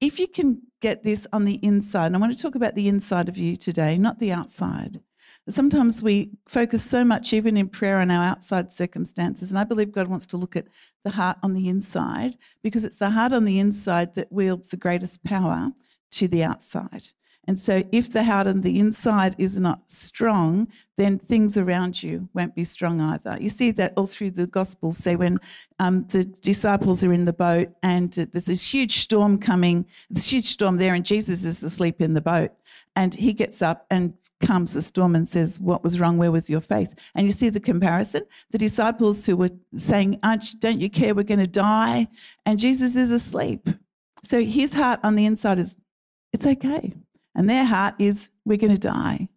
if 0.00 0.18
you 0.18 0.28
can 0.28 0.62
get 0.80 1.02
this 1.02 1.26
on 1.32 1.44
the 1.44 1.56
inside, 1.56 2.06
and 2.06 2.16
I 2.16 2.18
want 2.20 2.34
to 2.34 2.42
talk 2.42 2.54
about 2.54 2.74
the 2.74 2.88
inside 2.88 3.28
of 3.28 3.36
you 3.36 3.56
today, 3.56 3.98
not 3.98 4.18
the 4.18 4.32
outside. 4.32 5.00
Sometimes 5.48 6.02
we 6.02 6.30
focus 6.48 6.82
so 6.82 7.04
much, 7.04 7.32
even 7.32 7.56
in 7.56 7.68
prayer, 7.68 7.98
on 7.98 8.10
our 8.10 8.24
outside 8.24 8.70
circumstances. 8.70 9.50
And 9.50 9.58
I 9.58 9.64
believe 9.64 9.90
God 9.90 10.06
wants 10.06 10.26
to 10.28 10.36
look 10.36 10.54
at 10.54 10.66
the 11.02 11.10
heart 11.10 11.38
on 11.42 11.54
the 11.54 11.68
inside 11.68 12.36
because 12.62 12.84
it's 12.84 12.96
the 12.96 13.10
heart 13.10 13.32
on 13.32 13.44
the 13.44 13.58
inside 13.58 14.14
that 14.14 14.30
wields 14.30 14.70
the 14.70 14.76
greatest 14.76 15.24
power 15.24 15.72
to 16.12 16.28
the 16.28 16.44
outside. 16.44 17.08
And 17.46 17.58
so, 17.58 17.82
if 17.90 18.12
the 18.12 18.22
heart 18.24 18.46
and 18.46 18.62
the 18.62 18.78
inside 18.78 19.34
is 19.38 19.58
not 19.58 19.90
strong, 19.90 20.68
then 20.98 21.18
things 21.18 21.56
around 21.56 22.02
you 22.02 22.28
won't 22.34 22.54
be 22.54 22.64
strong 22.64 23.00
either. 23.00 23.38
You 23.40 23.48
see 23.48 23.70
that 23.72 23.94
all 23.96 24.06
through 24.06 24.32
the 24.32 24.46
Gospels. 24.46 24.98
Say, 24.98 25.16
when 25.16 25.38
um, 25.78 26.06
the 26.08 26.24
disciples 26.24 27.02
are 27.02 27.12
in 27.12 27.24
the 27.24 27.32
boat 27.32 27.70
and 27.82 28.16
uh, 28.18 28.26
there's 28.30 28.44
this 28.44 28.72
huge 28.72 28.98
storm 28.98 29.38
coming, 29.38 29.86
this 30.10 30.30
huge 30.30 30.44
storm 30.44 30.76
there, 30.76 30.94
and 30.94 31.04
Jesus 31.04 31.44
is 31.44 31.62
asleep 31.62 32.00
in 32.00 32.14
the 32.14 32.20
boat. 32.20 32.52
And 32.94 33.14
he 33.14 33.32
gets 33.32 33.62
up 33.62 33.86
and 33.90 34.12
calms 34.44 34.74
the 34.74 34.82
storm 34.82 35.14
and 35.14 35.28
says, 35.28 35.60
What 35.60 35.82
was 35.82 36.00
wrong? 36.00 36.18
Where 36.18 36.32
was 36.32 36.50
your 36.50 36.60
faith? 36.60 36.94
And 37.14 37.26
you 37.26 37.32
see 37.32 37.48
the 37.48 37.60
comparison. 37.60 38.22
The 38.50 38.58
disciples 38.58 39.24
who 39.26 39.36
were 39.36 39.50
saying, 39.76 40.18
Aren't 40.22 40.52
you, 40.52 40.58
Don't 40.58 40.80
you 40.80 40.90
care? 40.90 41.14
We're 41.14 41.22
going 41.22 41.40
to 41.40 41.46
die. 41.46 42.08
And 42.46 42.58
Jesus 42.58 42.96
is 42.96 43.10
asleep. 43.10 43.68
So 44.24 44.42
his 44.42 44.74
heart 44.74 45.00
on 45.02 45.14
the 45.14 45.26
inside 45.26 45.58
is, 45.58 45.76
It's 46.32 46.46
okay. 46.46 46.94
And 47.34 47.48
their 47.48 47.64
heart 47.64 47.94
is, 47.98 48.30
we're 48.44 48.58
going 48.58 48.74
to 48.74 48.78
die. 48.78 49.28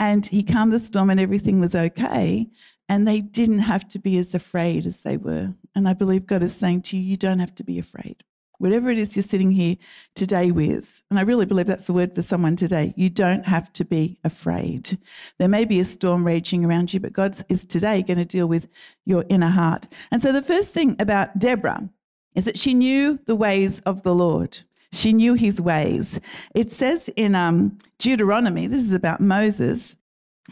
And 0.00 0.26
he 0.26 0.42
calmed 0.42 0.72
the 0.72 0.78
storm 0.78 1.10
and 1.10 1.20
everything 1.20 1.60
was 1.60 1.74
okay. 1.74 2.48
And 2.88 3.06
they 3.06 3.20
didn't 3.20 3.60
have 3.60 3.86
to 3.88 3.98
be 3.98 4.16
as 4.18 4.34
afraid 4.34 4.86
as 4.86 5.00
they 5.00 5.16
were. 5.16 5.54
And 5.74 5.88
I 5.88 5.92
believe 5.92 6.26
God 6.26 6.42
is 6.42 6.54
saying 6.54 6.82
to 6.82 6.96
you, 6.96 7.02
you 7.02 7.16
don't 7.16 7.40
have 7.40 7.54
to 7.56 7.64
be 7.64 7.78
afraid. 7.78 8.24
Whatever 8.58 8.90
it 8.90 8.98
is 8.98 9.14
you're 9.14 9.22
sitting 9.22 9.52
here 9.52 9.76
today 10.16 10.50
with, 10.50 11.02
and 11.10 11.18
I 11.18 11.22
really 11.22 11.46
believe 11.46 11.66
that's 11.66 11.86
the 11.86 11.92
word 11.92 12.14
for 12.14 12.22
someone 12.22 12.56
today, 12.56 12.92
you 12.96 13.08
don't 13.08 13.46
have 13.46 13.72
to 13.74 13.84
be 13.84 14.18
afraid. 14.24 14.98
There 15.38 15.48
may 15.48 15.64
be 15.64 15.78
a 15.78 15.84
storm 15.84 16.26
raging 16.26 16.64
around 16.64 16.92
you, 16.92 16.98
but 16.98 17.12
God 17.12 17.36
is 17.48 17.64
today 17.64 18.02
going 18.02 18.18
to 18.18 18.24
deal 18.24 18.48
with 18.48 18.68
your 19.04 19.24
inner 19.28 19.50
heart. 19.50 19.86
And 20.10 20.20
so 20.20 20.32
the 20.32 20.42
first 20.42 20.74
thing 20.74 20.96
about 20.98 21.38
Deborah 21.38 21.88
is 22.34 22.46
that 22.46 22.58
she 22.58 22.74
knew 22.74 23.20
the 23.26 23.36
ways 23.36 23.78
of 23.80 24.02
the 24.02 24.14
Lord. 24.14 24.58
She 24.92 25.12
knew 25.12 25.34
his 25.34 25.60
ways. 25.60 26.18
It 26.54 26.72
says 26.72 27.08
in 27.16 27.34
um, 27.34 27.78
Deuteronomy, 27.98 28.66
this 28.66 28.84
is 28.84 28.92
about 28.92 29.20
Moses. 29.20 29.96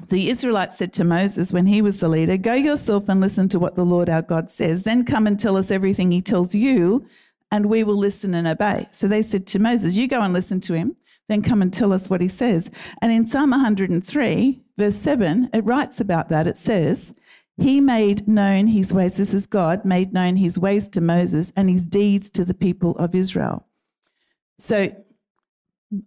The 0.08 0.28
Israelites 0.28 0.76
said 0.76 0.92
to 0.94 1.04
Moses 1.04 1.52
when 1.54 1.66
he 1.66 1.80
was 1.80 2.00
the 2.00 2.08
leader, 2.08 2.36
Go 2.36 2.52
yourself 2.52 3.08
and 3.08 3.20
listen 3.20 3.48
to 3.48 3.58
what 3.58 3.76
the 3.76 3.84
Lord 3.84 4.10
our 4.10 4.22
God 4.22 4.50
says. 4.50 4.82
Then 4.82 5.04
come 5.04 5.26
and 5.26 5.40
tell 5.40 5.56
us 5.56 5.70
everything 5.70 6.10
he 6.10 6.20
tells 6.20 6.54
you, 6.54 7.06
and 7.50 7.66
we 7.66 7.82
will 7.82 7.96
listen 7.96 8.34
and 8.34 8.46
obey. 8.46 8.86
So 8.90 9.08
they 9.08 9.22
said 9.22 9.46
to 9.48 9.58
Moses, 9.58 9.94
You 9.94 10.06
go 10.06 10.20
and 10.20 10.34
listen 10.34 10.60
to 10.62 10.74
him, 10.74 10.96
then 11.28 11.40
come 11.40 11.62
and 11.62 11.72
tell 11.72 11.94
us 11.94 12.10
what 12.10 12.20
he 12.20 12.28
says. 12.28 12.70
And 13.00 13.10
in 13.10 13.26
Psalm 13.26 13.50
103, 13.50 14.60
verse 14.76 14.96
7, 14.96 15.50
it 15.54 15.64
writes 15.64 15.98
about 15.98 16.28
that. 16.28 16.46
It 16.46 16.58
says, 16.58 17.14
He 17.56 17.80
made 17.80 18.28
known 18.28 18.66
his 18.66 18.92
ways. 18.92 19.16
This 19.16 19.32
is 19.32 19.46
God, 19.46 19.86
made 19.86 20.12
known 20.12 20.36
his 20.36 20.58
ways 20.58 20.88
to 20.90 21.00
Moses 21.00 21.54
and 21.56 21.70
his 21.70 21.86
deeds 21.86 22.28
to 22.30 22.44
the 22.44 22.54
people 22.54 22.94
of 22.98 23.14
Israel. 23.14 23.66
So 24.58 24.94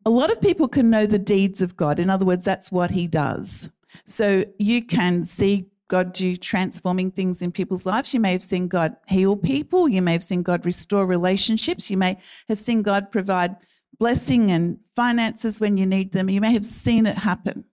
a 0.05 0.09
lot 0.09 0.31
of 0.31 0.41
people 0.41 0.67
can 0.67 0.89
know 0.89 1.05
the 1.05 1.19
deeds 1.19 1.61
of 1.61 1.77
God. 1.77 1.99
In 1.99 2.09
other 2.09 2.25
words, 2.25 2.45
that's 2.45 2.71
what 2.71 2.91
he 2.91 3.07
does. 3.07 3.71
So 4.05 4.45
you 4.57 4.83
can 4.83 5.23
see 5.23 5.67
God 5.87 6.13
do 6.13 6.37
transforming 6.37 7.11
things 7.11 7.41
in 7.41 7.51
people's 7.51 7.85
lives. 7.85 8.13
You 8.13 8.19
may 8.19 8.31
have 8.31 8.43
seen 8.43 8.67
God 8.67 8.95
heal 9.07 9.35
people. 9.35 9.89
You 9.89 10.01
may 10.01 10.11
have 10.11 10.23
seen 10.23 10.43
God 10.43 10.65
restore 10.65 11.05
relationships. 11.05 11.89
You 11.89 11.97
may 11.97 12.17
have 12.47 12.59
seen 12.59 12.83
God 12.83 13.11
provide 13.11 13.55
blessing 13.97 14.51
and 14.51 14.79
finances 14.95 15.59
when 15.59 15.77
you 15.77 15.85
need 15.85 16.11
them. 16.11 16.29
You 16.29 16.41
may 16.41 16.53
have 16.53 16.65
seen 16.65 17.05
it 17.05 17.17
happen. 17.17 17.65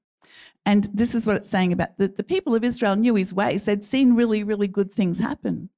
And 0.64 0.88
this 0.92 1.14
is 1.14 1.26
what 1.26 1.36
it's 1.36 1.48
saying 1.48 1.72
about 1.72 1.96
the, 1.98 2.08
the 2.08 2.24
people 2.24 2.54
of 2.54 2.64
Israel 2.64 2.96
knew 2.96 3.14
his 3.14 3.32
ways. 3.32 3.64
They'd 3.64 3.84
seen 3.84 4.16
really, 4.16 4.42
really 4.42 4.66
good 4.66 4.92
things 4.92 5.18
happen. 5.18 5.68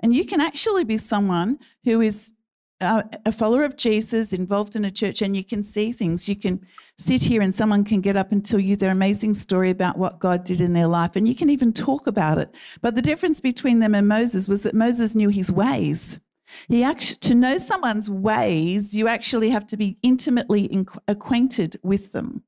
And 0.00 0.14
you 0.14 0.24
can 0.24 0.40
actually 0.40 0.84
be 0.84 0.98
someone 0.98 1.58
who 1.84 2.00
is 2.00 2.32
uh, 2.80 3.02
a 3.24 3.32
follower 3.32 3.64
of 3.64 3.76
Jesus, 3.76 4.32
involved 4.32 4.76
in 4.76 4.84
a 4.84 4.90
church, 4.90 5.22
and 5.22 5.36
you 5.36 5.44
can 5.44 5.62
see 5.62 5.92
things. 5.92 6.28
You 6.28 6.36
can 6.36 6.60
sit 6.98 7.22
here 7.22 7.42
and 7.42 7.54
someone 7.54 7.84
can 7.84 8.00
get 8.00 8.16
up 8.16 8.32
and 8.32 8.44
tell 8.44 8.60
you 8.60 8.76
their 8.76 8.90
amazing 8.90 9.34
story 9.34 9.70
about 9.70 9.98
what 9.98 10.18
God 10.18 10.44
did 10.44 10.60
in 10.60 10.72
their 10.72 10.88
life, 10.88 11.16
and 11.16 11.26
you 11.26 11.34
can 11.34 11.50
even 11.50 11.72
talk 11.72 12.06
about 12.06 12.38
it. 12.38 12.54
But 12.82 12.94
the 12.94 13.02
difference 13.02 13.40
between 13.40 13.78
them 13.78 13.94
and 13.94 14.08
Moses 14.08 14.48
was 14.48 14.62
that 14.64 14.74
Moses 14.74 15.14
knew 15.14 15.28
his 15.28 15.50
ways. 15.50 16.20
He 16.68 16.84
actually, 16.84 17.18
to 17.18 17.34
know 17.34 17.58
someone's 17.58 18.08
ways, 18.08 18.94
you 18.94 19.08
actually 19.08 19.50
have 19.50 19.66
to 19.68 19.76
be 19.76 19.98
intimately 20.02 20.86
acquainted 21.08 21.78
with 21.82 22.12
them. 22.12 22.42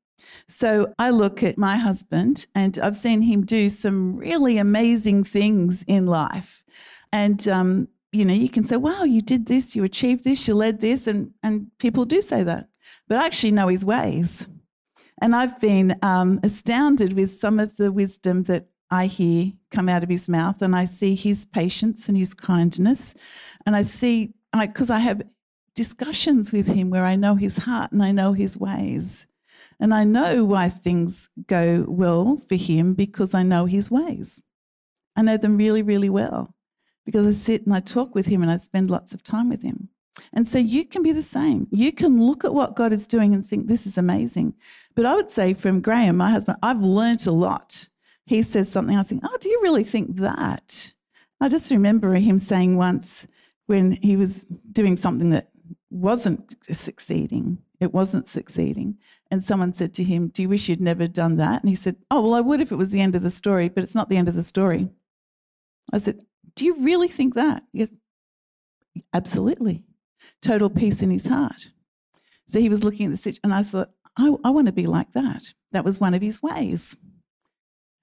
So 0.46 0.94
I 0.98 1.10
look 1.10 1.42
at 1.42 1.58
my 1.58 1.76
husband 1.76 2.46
and 2.54 2.78
I've 2.78 2.96
seen 2.96 3.22
him 3.22 3.44
do 3.44 3.70
some 3.70 4.16
really 4.16 4.58
amazing 4.58 5.24
things 5.24 5.84
in 5.86 6.06
life. 6.06 6.64
And, 7.12 7.46
um, 7.48 7.88
you 8.12 8.24
know, 8.24 8.34
you 8.34 8.48
can 8.48 8.64
say, 8.64 8.76
wow, 8.76 9.04
you 9.04 9.20
did 9.20 9.46
this, 9.46 9.76
you 9.76 9.84
achieved 9.84 10.24
this, 10.24 10.48
you 10.48 10.54
led 10.54 10.80
this. 10.80 11.06
And, 11.06 11.32
and 11.42 11.70
people 11.78 12.04
do 12.04 12.20
say 12.20 12.42
that. 12.42 12.68
But 13.06 13.18
I 13.18 13.26
actually 13.26 13.52
know 13.52 13.68
his 13.68 13.84
ways. 13.84 14.48
And 15.20 15.34
I've 15.34 15.60
been 15.60 15.96
um, 16.02 16.40
astounded 16.42 17.12
with 17.14 17.30
some 17.32 17.58
of 17.58 17.76
the 17.76 17.92
wisdom 17.92 18.44
that 18.44 18.68
I 18.90 19.06
hear 19.06 19.52
come 19.70 19.88
out 19.88 20.02
of 20.02 20.08
his 20.08 20.28
mouth, 20.28 20.62
and 20.62 20.74
I 20.74 20.86
see 20.86 21.14
his 21.14 21.44
patience 21.44 22.08
and 22.08 22.16
his 22.16 22.32
kindness. 22.32 23.14
And 23.66 23.76
I 23.76 23.82
see, 23.82 24.32
because 24.58 24.88
I, 24.88 24.96
I 24.96 25.00
have 25.00 25.22
discussions 25.74 26.52
with 26.52 26.68
him 26.68 26.88
where 26.88 27.04
I 27.04 27.14
know 27.14 27.34
his 27.34 27.58
heart 27.58 27.92
and 27.92 28.02
I 28.02 28.12
know 28.12 28.32
his 28.32 28.56
ways. 28.56 29.26
And 29.78 29.92
I 29.94 30.04
know 30.04 30.44
why 30.44 30.70
things 30.70 31.28
go 31.46 31.84
well 31.86 32.40
for 32.48 32.56
him 32.56 32.94
because 32.94 33.34
I 33.34 33.42
know 33.42 33.66
his 33.66 33.90
ways. 33.90 34.40
I 35.14 35.22
know 35.22 35.36
them 35.36 35.56
really, 35.56 35.82
really 35.82 36.08
well 36.08 36.54
because 37.08 37.26
I 37.26 37.32
sit 37.32 37.64
and 37.64 37.74
I 37.74 37.80
talk 37.80 38.14
with 38.14 38.26
him 38.26 38.42
and 38.42 38.50
I 38.50 38.56
spend 38.56 38.90
lots 38.90 39.14
of 39.14 39.22
time 39.22 39.48
with 39.48 39.62
him. 39.62 39.88
And 40.32 40.46
so 40.46 40.58
you 40.58 40.84
can 40.84 41.02
be 41.02 41.12
the 41.12 41.22
same. 41.22 41.68
You 41.70 41.92
can 41.92 42.20
look 42.20 42.44
at 42.44 42.52
what 42.52 42.76
God 42.76 42.92
is 42.92 43.06
doing 43.06 43.34
and 43.34 43.46
think, 43.46 43.66
this 43.66 43.86
is 43.86 43.96
amazing. 43.96 44.54
But 44.94 45.06
I 45.06 45.14
would 45.14 45.30
say 45.30 45.54
from 45.54 45.80
Graham, 45.80 46.16
my 46.16 46.30
husband, 46.30 46.58
I've 46.62 46.82
learnt 46.82 47.26
a 47.26 47.32
lot 47.32 47.88
he 48.28 48.42
says 48.42 48.70
something, 48.70 48.94
I 48.94 49.02
think, 49.02 49.22
oh, 49.24 49.36
do 49.40 49.48
you 49.48 49.60
really 49.62 49.84
think 49.84 50.16
that? 50.16 50.92
I 51.40 51.48
just 51.48 51.70
remember 51.70 52.12
him 52.14 52.36
saying 52.36 52.76
once 52.76 53.26
when 53.66 53.92
he 53.92 54.16
was 54.16 54.44
doing 54.70 54.98
something 54.98 55.30
that 55.30 55.48
wasn't 55.90 56.54
succeeding, 56.70 57.58
it 57.80 57.94
wasn't 57.94 58.28
succeeding. 58.28 58.98
And 59.30 59.42
someone 59.42 59.72
said 59.72 59.94
to 59.94 60.04
him, 60.04 60.28
Do 60.28 60.42
you 60.42 60.48
wish 60.48 60.68
you'd 60.68 60.80
never 60.80 61.06
done 61.06 61.36
that? 61.36 61.62
And 61.62 61.70
he 61.70 61.74
said, 61.74 61.96
Oh, 62.10 62.20
well, 62.20 62.34
I 62.34 62.40
would 62.42 62.60
if 62.60 62.70
it 62.70 62.76
was 62.76 62.90
the 62.90 63.00
end 63.00 63.16
of 63.16 63.22
the 63.22 63.30
story, 63.30 63.68
but 63.70 63.82
it's 63.82 63.94
not 63.94 64.10
the 64.10 64.16
end 64.18 64.28
of 64.28 64.34
the 64.34 64.42
story. 64.42 64.90
I 65.90 65.98
said, 65.98 66.20
Do 66.58 66.64
you 66.64 66.74
really 66.80 67.06
think 67.06 67.34
that? 67.34 67.62
Goes, 67.76 67.92
Absolutely. 69.14 69.84
Total 70.42 70.68
peace 70.68 71.02
in 71.02 71.10
his 71.10 71.26
heart. 71.26 71.70
So 72.48 72.58
he 72.58 72.68
was 72.68 72.82
looking 72.82 73.06
at 73.06 73.10
the 73.10 73.16
situation, 73.16 73.42
and 73.44 73.54
I 73.54 73.62
thought, 73.62 73.90
I, 74.16 74.34
I 74.42 74.50
want 74.50 74.66
to 74.66 74.72
be 74.72 74.88
like 74.88 75.12
that. 75.12 75.54
That 75.70 75.84
was 75.84 76.00
one 76.00 76.14
of 76.14 76.22
his 76.22 76.42
ways 76.42 76.96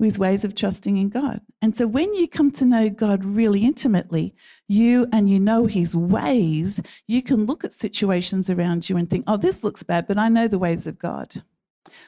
his 0.04 0.20
ways 0.20 0.44
of 0.44 0.56
trusting 0.56 0.98
in 0.98 1.08
God. 1.08 1.40
And 1.62 1.76
so 1.76 1.88
when 1.88 2.14
you 2.14 2.28
come 2.28 2.52
to 2.52 2.66
know 2.66 2.90
God 2.90 3.24
really 3.24 3.64
intimately, 3.64 4.36
you 4.68 5.08
and 5.14 5.30
you 5.30 5.40
know 5.40 5.68
his 5.68 5.96
ways, 5.96 6.82
you 7.08 7.24
can 7.24 7.46
look 7.46 7.64
at 7.64 7.72
situations 7.72 8.50
around 8.50 8.90
you 8.90 8.98
and 8.98 9.10
think, 9.10 9.24
oh, 9.28 9.38
this 9.38 9.64
looks 9.64 9.84
bad, 9.84 10.06
but 10.06 10.18
I 10.18 10.28
know 10.28 10.50
the 10.50 10.60
ways 10.60 10.86
of 10.86 11.00
God. 11.00 11.42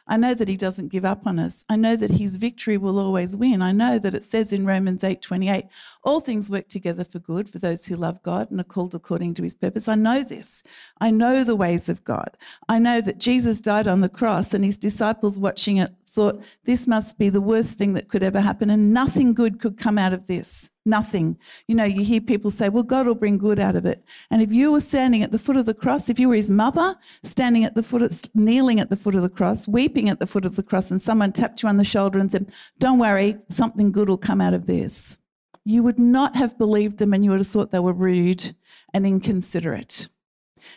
I 0.07 0.17
know 0.17 0.33
that 0.33 0.47
he 0.47 0.57
doesn't 0.57 0.89
give 0.89 1.05
up 1.05 1.27
on 1.27 1.39
us. 1.39 1.65
I 1.69 1.75
know 1.75 1.95
that 1.95 2.11
his 2.11 2.37
victory 2.37 2.77
will 2.77 2.99
always 2.99 3.35
win. 3.35 3.61
I 3.61 3.71
know 3.71 3.99
that 3.99 4.15
it 4.15 4.23
says 4.23 4.53
in 4.53 4.65
Romans 4.65 5.03
8:28, 5.03 5.67
all 6.03 6.19
things 6.19 6.49
work 6.49 6.67
together 6.67 7.03
for 7.03 7.19
good 7.19 7.49
for 7.49 7.59
those 7.59 7.85
who 7.85 7.95
love 7.95 8.21
God 8.23 8.49
and 8.51 8.59
are 8.59 8.63
called 8.65 8.95
according 8.95 9.33
to 9.35 9.43
his 9.43 9.55
purpose. 9.55 9.87
I 9.87 9.95
know 9.95 10.23
this. 10.23 10.63
I 10.99 11.11
know 11.11 11.43
the 11.43 11.55
ways 11.55 11.89
of 11.89 12.03
God. 12.03 12.37
I 12.67 12.79
know 12.79 13.01
that 13.01 13.19
Jesus 13.19 13.61
died 13.61 13.87
on 13.87 14.01
the 14.01 14.09
cross 14.09 14.53
and 14.53 14.63
his 14.63 14.77
disciples 14.77 15.39
watching 15.39 15.77
it 15.77 15.93
thought 16.17 16.41
this 16.65 16.87
must 16.87 17.19
be 17.19 17.29
the 17.29 17.39
worst 17.39 17.77
thing 17.77 17.93
that 17.93 18.09
could 18.09 18.23
ever 18.23 18.41
happen 18.41 18.71
and 18.71 18.91
nothing 18.91 19.35
good 19.35 19.59
could 19.59 19.77
come 19.77 19.99
out 19.99 20.13
of 20.13 20.25
this. 20.25 20.71
Nothing. 20.83 21.37
You 21.67 21.75
know, 21.75 21.83
you 21.83 22.03
hear 22.03 22.21
people 22.21 22.49
say, 22.49 22.69
well, 22.69 22.81
God 22.81 23.05
will 23.05 23.13
bring 23.13 23.37
good 23.37 23.59
out 23.59 23.75
of 23.75 23.85
it. 23.85 24.03
And 24.31 24.41
if 24.41 24.51
you 24.51 24.71
were 24.71 24.79
standing 24.79 25.21
at 25.21 25.31
the 25.31 25.37
foot 25.37 25.57
of 25.57 25.67
the 25.67 25.75
cross, 25.75 26.09
if 26.09 26.19
you 26.19 26.27
were 26.27 26.33
his 26.33 26.49
mother, 26.49 26.95
standing 27.21 27.63
at 27.65 27.75
the 27.75 27.83
foot, 27.83 28.01
of, 28.01 28.19
kneeling 28.33 28.79
at 28.79 28.89
the 28.89 28.95
foot 28.95 29.13
of 29.13 29.21
the 29.21 29.29
cross, 29.29 29.67
weeping 29.67 30.09
at 30.09 30.19
the 30.19 30.25
foot 30.25 30.43
of 30.43 30.55
the 30.55 30.63
cross, 30.63 30.89
and 30.89 30.99
someone 30.99 31.31
tapped 31.31 31.61
you 31.61 31.69
on 31.69 31.77
the 31.77 31.83
shoulder 31.83 32.17
and 32.17 32.31
said, 32.31 32.51
don't 32.79 32.97
worry, 32.97 33.37
something 33.49 33.91
good 33.91 34.09
will 34.09 34.17
come 34.17 34.41
out 34.41 34.55
of 34.55 34.65
this, 34.65 35.19
you 35.65 35.83
would 35.83 35.99
not 35.99 36.35
have 36.35 36.57
believed 36.57 36.97
them 36.97 37.13
and 37.13 37.23
you 37.23 37.29
would 37.29 37.41
have 37.41 37.47
thought 37.47 37.69
they 37.69 37.79
were 37.79 37.93
rude 37.93 38.55
and 38.91 39.05
inconsiderate. 39.05 40.07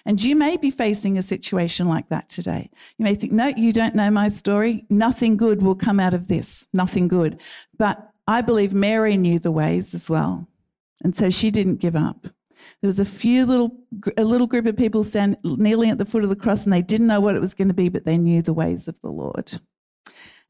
And 0.05 0.23
you 0.23 0.37
may 0.37 0.57
be 0.57 0.71
facing 0.71 1.19
a 1.19 1.23
situation 1.23 1.89
like 1.89 2.09
that 2.09 2.29
today. 2.29 2.71
You 2.99 3.05
may 3.05 3.15
think, 3.15 3.33
no, 3.33 3.49
you 3.49 3.73
don't 3.73 3.95
know 3.95 4.11
my 4.11 4.29
story. 4.29 4.85
Nothing 4.91 5.37
good 5.37 5.63
will 5.63 5.75
come 5.75 6.01
out 6.01 6.15
of 6.15 6.29
this. 6.29 6.67
Nothing 6.73 7.09
good. 7.09 7.41
But 7.79 8.11
I 8.27 8.41
believe 8.41 8.73
Mary 8.73 9.17
knew 9.17 9.39
the 9.39 9.51
ways 9.51 9.95
as 9.95 10.09
well. 10.09 10.49
And 11.03 11.17
so 11.17 11.31
she 11.31 11.51
didn't 11.51 11.77
give 11.77 11.97
up. 11.97 12.27
There 12.81 12.89
was 12.89 13.01
a 13.01 13.05
few 13.05 13.45
little, 13.45 13.77
a 14.17 14.25
little 14.25 14.47
group 14.47 14.67
of 14.67 14.77
people 14.77 15.03
stand, 15.03 15.37
kneeling 15.43 15.91
at 15.91 15.99
the 15.99 16.05
foot 16.05 16.25
of 16.25 16.31
the 16.31 16.37
cross 16.37 16.65
and 16.65 16.73
they 16.73 16.83
didn't 16.83 17.07
know 17.07 17.21
what 17.21 17.35
it 17.35 17.41
was 17.41 17.55
going 17.55 17.69
to 17.69 17.75
be, 17.75 17.89
but 17.89 18.05
they 18.05 18.19
knew 18.19 18.43
the 18.43 18.53
ways 18.53 18.89
of 18.89 19.01
the 19.01 19.11
Lord. 19.11 19.61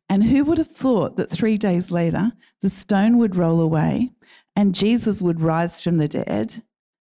And 0.08 0.24
who 0.24 0.44
would 0.44 0.58
have 0.58 0.70
thought 0.70 1.16
that 1.16 1.30
three 1.30 1.56
days 1.56 1.90
later, 1.90 2.32
the 2.62 2.68
stone 2.68 3.18
would 3.18 3.36
roll 3.36 3.60
away 3.60 4.10
and 4.56 4.74
Jesus 4.74 5.22
would 5.22 5.40
rise 5.40 5.80
from 5.80 5.98
the 5.98 6.08
dead 6.08 6.62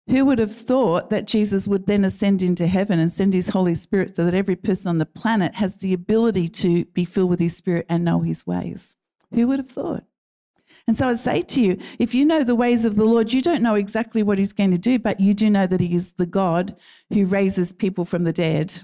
who 0.09 0.25
would 0.25 0.39
have 0.39 0.55
thought 0.55 1.11
that 1.11 1.27
Jesus 1.27 1.69
would 1.69 1.87
then 1.87 2.05
ascend 2.05 2.43
into 2.43 2.67
heaven 2.67 2.99
and 2.99 3.13
send 3.13 3.35
his 3.35 3.49
Holy 3.49 3.75
Spirit 3.75 4.17
so 4.17 4.25
that 4.25 4.35
every 4.35 4.57
person 4.57 4.89
on 4.89 4.99
the 4.99 5.07
planet 5.07 5.55
has 5.57 5.77
the 5.77 5.93
ability 5.93 6.49
to 6.49 6.85
be 6.87 7.05
filled 7.05 7.31
with 7.31 7.41
his 7.41 7.57
Spirit 7.57 7.87
and 7.89 8.05
know 8.05 8.21
his 8.21 8.47
ways? 8.47 8.97
Who 9.35 9.47
would 9.49 9.59
have 9.59 9.71
thought? 9.71 10.05
And 10.87 10.97
so 10.97 11.09
I'd 11.09 11.19
say 11.19 11.43
to 11.43 11.61
you, 11.61 11.79
if 11.99 12.15
you 12.15 12.25
know 12.25 12.43
the 12.43 12.55
ways 12.55 12.87
of 12.87 12.95
the 12.95 13.05
Lord, 13.05 13.31
you 13.31 13.43
don't 13.43 13.63
know 13.63 13.75
exactly 13.75 14.23
what 14.23 14.39
he's 14.39 14.55
going 14.55 14.71
to 14.71 14.79
do, 14.79 14.99
but 14.99 15.21
you 15.21 15.35
do 15.35 15.51
know 15.51 15.67
that 15.67 15.83
he 15.83 15.95
is 15.95 16.13
the 16.13 16.25
God 16.25 16.75
who 17.13 17.27
raises 17.27 17.75
people 17.75 18.07
from 18.07 18.25
the 18.25 18.33
dead. 18.33 18.83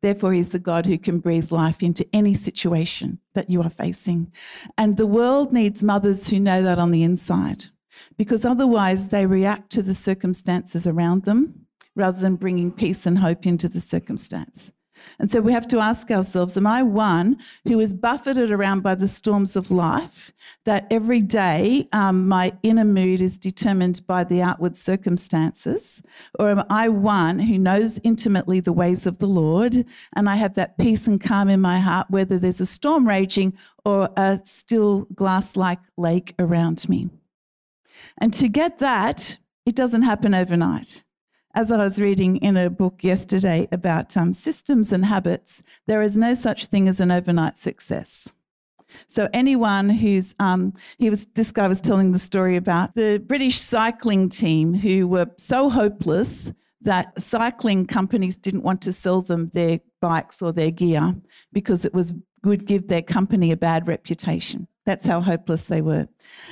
Therefore, 0.00 0.32
he's 0.32 0.50
the 0.50 0.58
God 0.58 0.86
who 0.86 0.96
can 0.96 1.18
breathe 1.18 1.52
life 1.52 1.82
into 1.82 2.06
any 2.14 2.34
situation 2.34 3.18
that 3.34 3.50
you 3.50 3.62
are 3.62 3.70
facing. 3.70 4.32
And 4.78 4.96
the 4.96 5.06
world 5.06 5.52
needs 5.52 5.82
mothers 5.82 6.28
who 6.28 6.40
know 6.40 6.62
that 6.62 6.78
on 6.78 6.90
the 6.90 7.02
inside 7.02 7.66
because 8.16 8.44
otherwise 8.44 9.08
they 9.08 9.26
react 9.26 9.70
to 9.70 9.82
the 9.82 9.94
circumstances 9.94 10.86
around 10.86 11.24
them 11.24 11.66
rather 11.96 12.20
than 12.20 12.36
bringing 12.36 12.72
peace 12.72 13.06
and 13.06 13.18
hope 13.18 13.46
into 13.46 13.68
the 13.68 13.80
circumstance. 13.80 14.72
And 15.18 15.30
so 15.30 15.40
we 15.40 15.52
have 15.52 15.68
to 15.68 15.78
ask 15.78 16.10
ourselves 16.10 16.56
Am 16.56 16.66
I 16.66 16.82
one 16.82 17.38
who 17.64 17.80
is 17.80 17.94
buffeted 17.94 18.50
around 18.50 18.82
by 18.82 18.94
the 18.94 19.08
storms 19.08 19.56
of 19.56 19.70
life, 19.70 20.32
that 20.64 20.86
every 20.90 21.20
day 21.20 21.88
um, 21.92 22.28
my 22.28 22.52
inner 22.62 22.84
mood 22.84 23.20
is 23.20 23.38
determined 23.38 24.06
by 24.06 24.24
the 24.24 24.42
outward 24.42 24.76
circumstances? 24.76 26.02
Or 26.38 26.50
am 26.50 26.64
I 26.70 26.88
one 26.88 27.38
who 27.38 27.58
knows 27.58 28.00
intimately 28.02 28.60
the 28.60 28.72
ways 28.72 29.06
of 29.06 29.18
the 29.18 29.26
Lord 29.26 29.84
and 30.14 30.28
I 30.28 30.36
have 30.36 30.54
that 30.54 30.78
peace 30.78 31.06
and 31.06 31.20
calm 31.20 31.48
in 31.48 31.60
my 31.60 31.78
heart, 31.78 32.06
whether 32.10 32.38
there's 32.38 32.60
a 32.60 32.66
storm 32.66 33.08
raging 33.08 33.54
or 33.84 34.08
a 34.16 34.40
still 34.44 35.02
glass 35.14 35.56
like 35.56 35.80
lake 35.96 36.34
around 36.38 36.88
me? 36.88 37.10
And 38.20 38.32
to 38.34 38.48
get 38.48 38.78
that, 38.78 39.38
it 39.66 39.74
doesn't 39.74 40.02
happen 40.02 40.34
overnight. 40.34 41.04
as 41.54 41.70
I 41.70 41.76
was 41.76 42.00
reading 42.00 42.36
in 42.38 42.56
a 42.56 42.68
book 42.68 43.04
yesterday 43.04 43.68
about 43.70 44.16
um, 44.16 44.32
systems 44.32 44.92
and 44.92 45.04
habits, 45.04 45.62
there 45.86 46.02
is 46.02 46.18
no 46.18 46.34
such 46.34 46.66
thing 46.66 46.88
as 46.88 47.00
an 47.00 47.10
overnight 47.10 47.56
success. 47.56 48.34
So 49.08 49.28
anyone 49.32 49.88
who's 49.88 50.34
um, 50.38 50.74
he 50.98 51.10
was 51.10 51.26
this 51.34 51.52
guy 51.52 51.68
was 51.68 51.80
telling 51.80 52.12
the 52.12 52.18
story 52.18 52.56
about 52.56 52.94
the 52.94 53.18
British 53.18 53.60
cycling 53.60 54.28
team 54.28 54.74
who 54.74 55.08
were 55.08 55.26
so 55.36 55.68
hopeless 55.68 56.52
that 56.80 57.20
cycling 57.20 57.86
companies 57.86 58.36
didn't 58.36 58.62
want 58.62 58.82
to 58.82 58.92
sell 58.92 59.22
them 59.22 59.50
their 59.52 59.80
bikes 60.00 60.42
or 60.42 60.52
their 60.52 60.70
gear 60.70 61.14
because 61.52 61.84
it 61.84 61.94
was 61.94 62.14
would 62.44 62.66
give 62.66 62.88
their 62.88 63.02
company 63.02 63.50
a 63.50 63.56
bad 63.56 63.88
reputation. 63.88 64.68
That's 64.86 65.06
how 65.06 65.20
hopeless 65.20 65.64
they 65.64 65.80
were. 65.80 66.08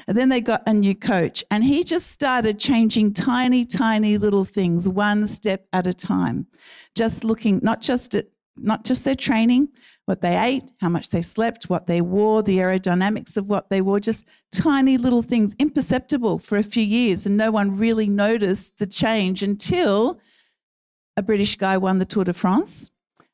And 0.06 0.16
then 0.16 0.30
they 0.30 0.40
got 0.40 0.62
a 0.66 0.72
new 0.72 0.94
coach, 0.94 1.44
and 1.50 1.64
he 1.64 1.84
just 1.84 2.10
started 2.10 2.58
changing 2.58 3.12
tiny, 3.12 3.64
tiny 3.66 4.16
little 4.16 4.44
things, 4.44 4.88
one 4.88 5.28
step 5.28 5.66
at 5.72 5.86
a 5.86 5.92
time. 5.92 6.46
Just 6.94 7.24
looking 7.24 7.60
not 7.62 7.82
just 7.82 8.14
at 8.14 8.26
not 8.56 8.84
just 8.84 9.04
their 9.04 9.14
training, 9.14 9.68
what 10.04 10.20
they 10.20 10.38
ate, 10.38 10.70
how 10.80 10.88
much 10.88 11.10
they 11.10 11.22
slept, 11.22 11.70
what 11.70 11.86
they 11.86 12.00
wore, 12.00 12.42
the 12.42 12.58
aerodynamics 12.58 13.36
of 13.36 13.46
what 13.46 13.70
they 13.70 13.80
wore, 13.80 14.00
just 14.00 14.26
tiny 14.50 14.98
little 14.98 15.22
things, 15.22 15.54
imperceptible 15.58 16.38
for 16.38 16.58
a 16.58 16.62
few 16.62 16.82
years. 16.82 17.24
And 17.24 17.36
no 17.36 17.50
one 17.50 17.76
really 17.76 18.08
noticed 18.08 18.78
the 18.78 18.86
change 18.86 19.42
until 19.42 20.20
a 21.16 21.22
British 21.22 21.56
guy 21.56 21.76
won 21.76 21.98
the 21.98 22.04
Tour 22.04 22.24
de 22.24 22.32
France. 22.32 22.90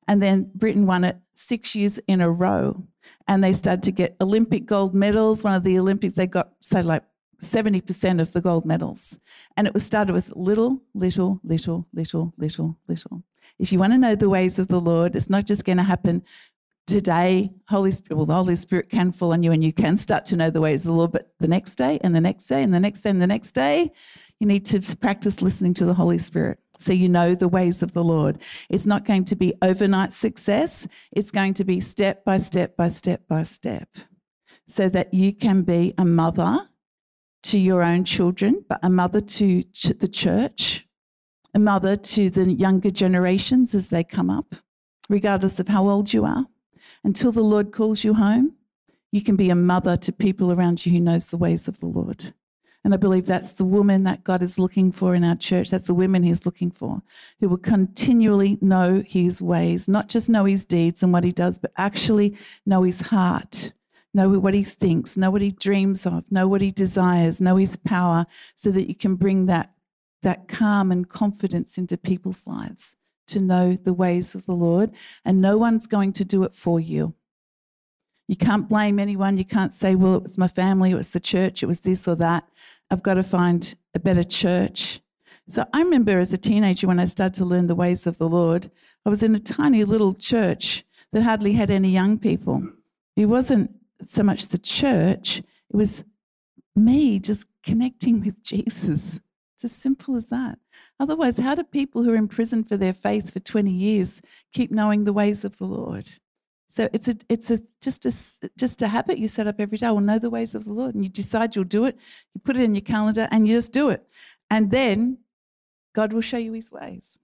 And 0.06 0.22
then 0.22 0.50
Britain 0.54 0.86
won 0.86 1.04
it 1.04 1.16
six 1.34 1.74
years 1.74 1.98
in 2.06 2.20
a 2.20 2.30
row. 2.30 2.84
And 3.26 3.42
they 3.42 3.52
started 3.52 3.82
to 3.84 3.92
get 3.92 4.16
Olympic 4.20 4.66
gold 4.66 4.94
medals. 4.94 5.44
One 5.44 5.54
of 5.54 5.64
the 5.64 5.78
Olympics, 5.78 6.14
they 6.14 6.26
got, 6.26 6.52
say, 6.60 6.82
like 6.82 7.02
70% 7.40 8.20
of 8.20 8.32
the 8.32 8.40
gold 8.40 8.64
medals. 8.64 9.18
And 9.56 9.66
it 9.66 9.74
was 9.74 9.84
started 9.84 10.12
with 10.12 10.34
little, 10.34 10.82
little, 10.94 11.40
little, 11.44 11.86
little, 11.92 12.32
little, 12.36 12.76
little. 12.88 13.22
If 13.58 13.72
you 13.72 13.78
want 13.78 13.92
to 13.92 13.98
know 13.98 14.14
the 14.14 14.28
ways 14.28 14.58
of 14.58 14.68
the 14.68 14.80
Lord, 14.80 15.16
it's 15.16 15.30
not 15.30 15.46
just 15.46 15.64
going 15.64 15.78
to 15.78 15.84
happen 15.84 16.22
today. 16.86 17.50
Holy 17.68 17.90
Spirit, 17.90 18.16
well, 18.16 18.26
the 18.26 18.34
Holy 18.34 18.56
Spirit 18.56 18.88
can 18.88 19.12
fall 19.12 19.32
on 19.32 19.42
you 19.42 19.52
and 19.52 19.62
you 19.62 19.72
can 19.72 19.96
start 19.96 20.24
to 20.26 20.36
know 20.36 20.50
the 20.50 20.60
ways 20.60 20.84
of 20.84 20.92
the 20.92 20.96
Lord, 20.96 21.12
but 21.12 21.32
the 21.38 21.48
next 21.48 21.74
day 21.76 21.98
and 22.02 22.14
the 22.14 22.20
next 22.20 22.46
day 22.46 22.62
and 22.62 22.74
the 22.74 22.80
next 22.80 23.02
day 23.02 23.10
and 23.10 23.22
the 23.22 23.26
next 23.26 23.52
day, 23.52 23.92
you 24.40 24.46
need 24.46 24.64
to 24.66 24.96
practice 24.96 25.42
listening 25.42 25.74
to 25.74 25.84
the 25.84 25.94
Holy 25.94 26.18
Spirit 26.18 26.58
so 26.78 26.92
you 26.92 27.08
know 27.08 27.34
the 27.34 27.48
ways 27.48 27.82
of 27.82 27.92
the 27.92 28.04
Lord. 28.04 28.38
It's 28.70 28.86
not 28.86 29.04
going 29.04 29.24
to 29.26 29.36
be 29.36 29.54
overnight 29.62 30.12
success, 30.12 30.88
it's 31.12 31.30
going 31.30 31.54
to 31.54 31.64
be 31.64 31.80
step 31.80 32.24
by 32.24 32.38
step 32.38 32.76
by 32.76 32.88
step 32.88 33.26
by 33.28 33.42
step 33.42 33.88
so 34.66 34.88
that 34.90 35.12
you 35.14 35.32
can 35.32 35.62
be 35.62 35.94
a 35.98 36.04
mother 36.04 36.68
to 37.44 37.58
your 37.58 37.82
own 37.82 38.04
children, 38.04 38.64
but 38.68 38.78
a 38.82 38.90
mother 38.90 39.20
to 39.20 39.64
the 39.98 40.08
church, 40.08 40.86
a 41.54 41.58
mother 41.58 41.96
to 41.96 42.28
the 42.30 42.52
younger 42.52 42.90
generations 42.90 43.74
as 43.74 43.88
they 43.88 44.04
come 44.04 44.28
up, 44.28 44.54
regardless 45.08 45.58
of 45.58 45.68
how 45.68 45.88
old 45.88 46.12
you 46.12 46.24
are. 46.24 46.46
Until 47.04 47.32
the 47.32 47.42
Lord 47.42 47.72
calls 47.72 48.04
you 48.04 48.14
home, 48.14 48.54
you 49.10 49.22
can 49.22 49.36
be 49.36 49.48
a 49.48 49.54
mother 49.54 49.96
to 49.96 50.12
people 50.12 50.52
around 50.52 50.84
you 50.84 50.92
who 50.92 51.00
knows 51.00 51.26
the 51.26 51.38
ways 51.38 51.68
of 51.68 51.80
the 51.80 51.86
Lord. 51.86 52.34
And 52.84 52.94
I 52.94 52.96
believe 52.96 53.26
that's 53.26 53.52
the 53.52 53.64
woman 53.64 54.04
that 54.04 54.24
God 54.24 54.42
is 54.42 54.58
looking 54.58 54.92
for 54.92 55.14
in 55.14 55.24
our 55.24 55.34
church. 55.34 55.70
That's 55.70 55.86
the 55.86 55.94
women 55.94 56.22
He's 56.22 56.46
looking 56.46 56.70
for, 56.70 57.02
who 57.40 57.48
will 57.48 57.58
continually 57.58 58.56
know 58.60 59.02
His 59.04 59.42
ways, 59.42 59.88
not 59.88 60.08
just 60.08 60.30
know 60.30 60.44
His 60.44 60.64
deeds 60.64 61.02
and 61.02 61.12
what 61.12 61.24
He 61.24 61.32
does, 61.32 61.58
but 61.58 61.72
actually 61.76 62.36
know 62.64 62.84
His 62.84 63.00
heart, 63.00 63.72
know 64.14 64.28
what 64.38 64.54
He 64.54 64.62
thinks, 64.62 65.16
know 65.16 65.30
what 65.30 65.42
He 65.42 65.50
dreams 65.50 66.06
of, 66.06 66.24
know 66.30 66.46
what 66.46 66.60
He 66.60 66.70
desires, 66.70 67.40
know 67.40 67.56
His 67.56 67.76
power, 67.76 68.26
so 68.54 68.70
that 68.70 68.88
you 68.88 68.94
can 68.94 69.16
bring 69.16 69.46
that, 69.46 69.72
that 70.22 70.48
calm 70.48 70.92
and 70.92 71.08
confidence 71.08 71.78
into 71.78 71.96
people's 71.96 72.46
lives 72.46 72.96
to 73.26 73.40
know 73.40 73.74
the 73.74 73.92
ways 73.92 74.34
of 74.34 74.46
the 74.46 74.54
Lord. 74.54 74.92
And 75.24 75.40
no 75.40 75.58
one's 75.58 75.86
going 75.86 76.12
to 76.14 76.24
do 76.24 76.44
it 76.44 76.54
for 76.54 76.80
you. 76.80 77.14
You 78.28 78.36
can't 78.36 78.68
blame 78.68 78.98
anyone. 78.98 79.38
You 79.38 79.44
can't 79.44 79.72
say, 79.72 79.94
well, 79.94 80.16
it 80.16 80.22
was 80.22 80.38
my 80.38 80.48
family, 80.48 80.90
it 80.90 80.96
was 80.96 81.10
the 81.10 81.20
church, 81.20 81.62
it 81.62 81.66
was 81.66 81.80
this 81.80 82.06
or 82.06 82.14
that. 82.16 82.44
I've 82.90 83.02
got 83.02 83.14
to 83.14 83.22
find 83.22 83.74
a 83.94 83.98
better 83.98 84.22
church. 84.22 85.00
So 85.48 85.64
I 85.72 85.80
remember 85.80 86.18
as 86.18 86.32
a 86.32 86.38
teenager 86.38 86.86
when 86.86 87.00
I 87.00 87.06
started 87.06 87.34
to 87.38 87.46
learn 87.46 87.66
the 87.66 87.74
ways 87.74 88.06
of 88.06 88.18
the 88.18 88.28
Lord, 88.28 88.70
I 89.06 89.08
was 89.08 89.22
in 89.22 89.34
a 89.34 89.38
tiny 89.38 89.82
little 89.84 90.12
church 90.12 90.84
that 91.12 91.22
hardly 91.22 91.54
had 91.54 91.70
any 91.70 91.88
young 91.88 92.18
people. 92.18 92.68
It 93.16 93.26
wasn't 93.26 93.74
so 94.06 94.22
much 94.22 94.48
the 94.48 94.58
church, 94.58 95.38
it 95.38 95.76
was 95.76 96.04
me 96.76 97.18
just 97.18 97.46
connecting 97.64 98.20
with 98.20 98.42
Jesus. 98.42 99.20
It's 99.54 99.64
as 99.64 99.72
simple 99.72 100.14
as 100.14 100.28
that. 100.28 100.58
Otherwise, 101.00 101.38
how 101.38 101.54
do 101.54 101.64
people 101.64 102.02
who 102.02 102.12
are 102.12 102.16
in 102.16 102.28
prison 102.28 102.62
for 102.62 102.76
their 102.76 102.92
faith 102.92 103.32
for 103.32 103.40
20 103.40 103.72
years 103.72 104.22
keep 104.52 104.70
knowing 104.70 105.04
the 105.04 105.12
ways 105.12 105.44
of 105.44 105.56
the 105.56 105.64
Lord? 105.64 106.08
So 106.68 106.88
it's 106.92 107.08
a 107.08 107.16
it's 107.28 107.50
a 107.50 107.58
just 107.80 108.04
a 108.04 108.50
just 108.58 108.82
a 108.82 108.88
habit 108.88 109.18
you 109.18 109.26
set 109.26 109.46
up 109.46 109.58
every 109.58 109.78
day. 109.78 109.86
Well, 109.86 110.00
know 110.00 110.18
the 110.18 110.30
ways 110.30 110.54
of 110.54 110.64
the 110.64 110.72
Lord, 110.72 110.94
and 110.94 111.02
you 111.02 111.10
decide 111.10 111.56
you'll 111.56 111.64
do 111.64 111.86
it. 111.86 111.96
You 112.34 112.40
put 112.44 112.56
it 112.56 112.62
in 112.62 112.74
your 112.74 112.82
calendar, 112.82 113.26
and 113.30 113.48
you 113.48 113.54
just 113.56 113.72
do 113.72 113.88
it, 113.88 114.06
and 114.50 114.70
then 114.70 115.18
God 115.94 116.12
will 116.12 116.20
show 116.20 116.36
you 116.36 116.52
His 116.52 116.70
ways. 116.70 117.18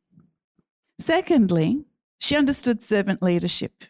Secondly, 0.98 1.84
she 2.18 2.36
understood 2.36 2.82
servant 2.82 3.22
leadership. 3.22 3.84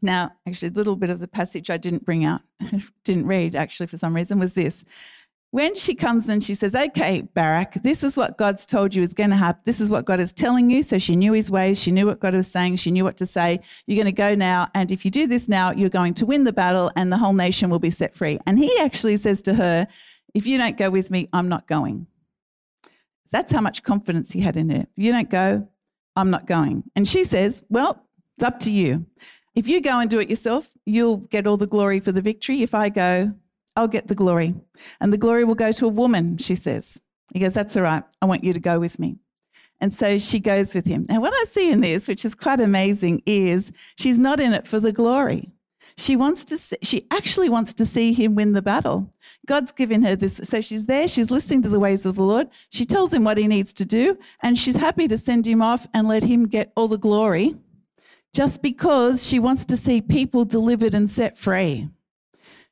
Now, 0.00 0.32
actually, 0.46 0.68
a 0.68 0.72
little 0.72 0.96
bit 0.96 1.10
of 1.10 1.20
the 1.20 1.28
passage 1.28 1.68
I 1.68 1.76
didn't 1.76 2.06
bring 2.06 2.24
out, 2.24 2.40
didn't 3.04 3.26
read 3.26 3.54
actually 3.54 3.88
for 3.88 3.96
some 3.98 4.14
reason, 4.14 4.38
was 4.38 4.54
this 4.54 4.84
when 5.56 5.74
she 5.74 5.94
comes 5.94 6.28
and 6.28 6.44
she 6.44 6.54
says, 6.54 6.74
Okay, 6.74 7.22
Barak, 7.32 7.72
this 7.82 8.04
is 8.04 8.14
what 8.14 8.36
God's 8.36 8.66
told 8.66 8.94
you 8.94 9.02
is 9.02 9.14
going 9.14 9.30
to 9.30 9.36
happen. 9.36 9.62
This 9.64 9.80
is 9.80 9.88
what 9.88 10.04
God 10.04 10.20
is 10.20 10.30
telling 10.30 10.68
you. 10.68 10.82
So 10.82 10.98
she 10.98 11.16
knew 11.16 11.32
his 11.32 11.50
ways. 11.50 11.80
She 11.80 11.90
knew 11.90 12.04
what 12.04 12.20
God 12.20 12.34
was 12.34 12.46
saying. 12.46 12.76
She 12.76 12.90
knew 12.90 13.04
what 13.04 13.16
to 13.16 13.24
say. 13.24 13.60
You're 13.86 13.96
going 13.96 14.04
to 14.04 14.12
go 14.12 14.34
now. 14.34 14.68
And 14.74 14.92
if 14.92 15.02
you 15.02 15.10
do 15.10 15.26
this 15.26 15.48
now, 15.48 15.72
you're 15.72 15.88
going 15.88 16.12
to 16.12 16.26
win 16.26 16.44
the 16.44 16.52
battle 16.52 16.90
and 16.94 17.10
the 17.10 17.16
whole 17.16 17.32
nation 17.32 17.70
will 17.70 17.78
be 17.78 17.88
set 17.88 18.14
free. 18.14 18.38
And 18.46 18.58
he 18.58 18.70
actually 18.80 19.16
says 19.16 19.40
to 19.42 19.54
her, 19.54 19.88
If 20.34 20.46
you 20.46 20.58
don't 20.58 20.76
go 20.76 20.90
with 20.90 21.10
me, 21.10 21.26
I'm 21.32 21.48
not 21.48 21.66
going. 21.66 22.06
That's 23.30 23.50
how 23.50 23.62
much 23.62 23.82
confidence 23.82 24.32
he 24.32 24.40
had 24.40 24.58
in 24.58 24.68
her. 24.68 24.86
If 24.94 25.04
you 25.04 25.10
don't 25.10 25.30
go, 25.30 25.66
I'm 26.16 26.28
not 26.28 26.46
going. 26.46 26.84
And 26.94 27.08
she 27.08 27.24
says, 27.24 27.64
Well, 27.70 28.04
it's 28.36 28.44
up 28.44 28.60
to 28.60 28.70
you. 28.70 29.06
If 29.54 29.68
you 29.68 29.80
go 29.80 30.00
and 30.00 30.10
do 30.10 30.20
it 30.20 30.28
yourself, 30.28 30.68
you'll 30.84 31.16
get 31.16 31.46
all 31.46 31.56
the 31.56 31.66
glory 31.66 32.00
for 32.00 32.12
the 32.12 32.20
victory. 32.20 32.60
If 32.60 32.74
I 32.74 32.90
go, 32.90 33.32
I'll 33.76 33.88
get 33.88 34.08
the 34.08 34.14
glory. 34.14 34.54
And 35.00 35.12
the 35.12 35.18
glory 35.18 35.44
will 35.44 35.54
go 35.54 35.72
to 35.72 35.86
a 35.86 35.90
woman, 35.90 36.38
she 36.38 36.54
says. 36.54 37.02
He 37.32 37.40
goes, 37.40 37.54
That's 37.54 37.76
all 37.76 37.82
right. 37.82 38.02
I 38.22 38.26
want 38.26 38.44
you 38.44 38.52
to 38.52 38.60
go 38.60 38.78
with 38.80 38.98
me. 38.98 39.16
And 39.80 39.92
so 39.92 40.18
she 40.18 40.40
goes 40.40 40.74
with 40.74 40.86
him. 40.86 41.06
And 41.08 41.20
what 41.20 41.34
I 41.34 41.44
see 41.44 41.70
in 41.70 41.82
this, 41.82 42.08
which 42.08 42.24
is 42.24 42.34
quite 42.34 42.60
amazing, 42.60 43.22
is 43.26 43.72
she's 43.96 44.18
not 44.18 44.40
in 44.40 44.54
it 44.54 44.66
for 44.66 44.80
the 44.80 44.92
glory. 44.92 45.50
She 45.98 46.16
wants 46.16 46.44
to 46.46 46.58
see, 46.58 46.76
she 46.82 47.06
actually 47.10 47.48
wants 47.48 47.72
to 47.74 47.86
see 47.86 48.12
him 48.12 48.34
win 48.34 48.52
the 48.52 48.62
battle. 48.62 49.12
God's 49.46 49.72
given 49.72 50.02
her 50.04 50.16
this. 50.16 50.40
So 50.44 50.60
she's 50.60 50.86
there, 50.86 51.08
she's 51.08 51.30
listening 51.30 51.62
to 51.62 51.68
the 51.68 51.80
ways 51.80 52.04
of 52.04 52.16
the 52.16 52.22
Lord. 52.22 52.48
She 52.70 52.84
tells 52.84 53.12
him 53.12 53.24
what 53.24 53.38
he 53.38 53.46
needs 53.46 53.72
to 53.74 53.84
do, 53.84 54.18
and 54.42 54.58
she's 54.58 54.76
happy 54.76 55.08
to 55.08 55.18
send 55.18 55.46
him 55.46 55.62
off 55.62 55.86
and 55.94 56.06
let 56.06 56.22
him 56.22 56.48
get 56.48 56.72
all 56.76 56.88
the 56.88 56.98
glory 56.98 57.56
just 58.34 58.60
because 58.60 59.26
she 59.26 59.38
wants 59.38 59.64
to 59.64 59.76
see 59.76 60.02
people 60.02 60.44
delivered 60.44 60.92
and 60.92 61.08
set 61.08 61.38
free. 61.38 61.88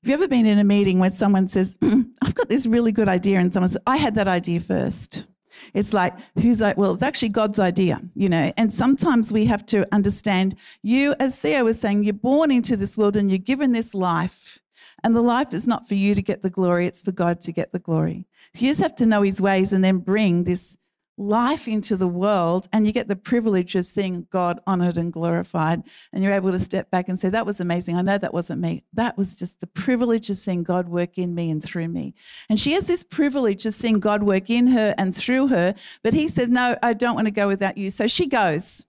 Have 0.04 0.10
you 0.10 0.14
ever 0.16 0.28
been 0.28 0.44
in 0.44 0.58
a 0.58 0.64
meeting 0.64 0.98
where 0.98 1.08
someone 1.08 1.48
says, 1.48 1.78
mm, 1.78 2.04
I've 2.20 2.34
got 2.34 2.50
this 2.50 2.66
really 2.66 2.92
good 2.92 3.08
idea, 3.08 3.38
and 3.38 3.50
someone 3.50 3.70
says, 3.70 3.80
I 3.86 3.96
had 3.96 4.16
that 4.16 4.28
idea 4.28 4.60
first? 4.60 5.26
It's 5.72 5.94
like, 5.94 6.12
who's 6.38 6.60
like, 6.60 6.76
well, 6.76 6.92
it's 6.92 7.00
actually 7.00 7.30
God's 7.30 7.58
idea, 7.58 8.02
you 8.14 8.28
know. 8.28 8.52
And 8.58 8.70
sometimes 8.70 9.32
we 9.32 9.46
have 9.46 9.64
to 9.64 9.88
understand 9.94 10.56
you, 10.82 11.14
as 11.18 11.40
Theo 11.40 11.64
was 11.64 11.80
saying, 11.80 12.04
you're 12.04 12.12
born 12.12 12.50
into 12.50 12.76
this 12.76 12.98
world 12.98 13.16
and 13.16 13.30
you're 13.30 13.38
given 13.38 13.72
this 13.72 13.94
life. 13.94 14.60
And 15.02 15.16
the 15.16 15.22
life 15.22 15.54
is 15.54 15.66
not 15.66 15.88
for 15.88 15.94
you 15.94 16.14
to 16.14 16.20
get 16.20 16.42
the 16.42 16.50
glory, 16.50 16.86
it's 16.86 17.00
for 17.00 17.12
God 17.12 17.40
to 17.40 17.52
get 17.52 17.72
the 17.72 17.78
glory. 17.78 18.26
So 18.52 18.66
you 18.66 18.72
just 18.72 18.82
have 18.82 18.96
to 18.96 19.06
know 19.06 19.22
his 19.22 19.40
ways 19.40 19.72
and 19.72 19.82
then 19.82 20.00
bring 20.00 20.44
this 20.44 20.76
life 21.16 21.68
into 21.68 21.96
the 21.96 22.08
world 22.08 22.68
and 22.72 22.86
you 22.86 22.92
get 22.92 23.08
the 23.08 23.16
privilege 23.16 23.74
of 23.76 23.86
seeing 23.86 24.26
God 24.30 24.60
honored 24.66 24.98
and 24.98 25.12
glorified. 25.12 25.82
And 26.12 26.22
you're 26.22 26.32
able 26.32 26.50
to 26.50 26.58
step 26.58 26.90
back 26.90 27.08
and 27.08 27.18
say, 27.18 27.28
That 27.28 27.46
was 27.46 27.60
amazing. 27.60 27.96
I 27.96 28.02
know 28.02 28.18
that 28.18 28.34
wasn't 28.34 28.60
me. 28.60 28.84
That 28.92 29.16
was 29.16 29.36
just 29.36 29.60
the 29.60 29.66
privilege 29.66 30.30
of 30.30 30.36
seeing 30.36 30.62
God 30.62 30.88
work 30.88 31.18
in 31.18 31.34
me 31.34 31.50
and 31.50 31.62
through 31.62 31.88
me. 31.88 32.14
And 32.48 32.58
she 32.58 32.72
has 32.72 32.86
this 32.86 33.04
privilege 33.04 33.66
of 33.66 33.74
seeing 33.74 34.00
God 34.00 34.22
work 34.22 34.50
in 34.50 34.66
her 34.68 34.94
and 34.98 35.14
through 35.14 35.48
her. 35.48 35.74
But 36.02 36.14
he 36.14 36.28
says, 36.28 36.50
No, 36.50 36.76
I 36.82 36.92
don't 36.92 37.14
want 37.14 37.26
to 37.28 37.32
go 37.32 37.46
without 37.46 37.78
you. 37.78 37.90
So 37.90 38.06
she 38.06 38.26
goes. 38.26 38.86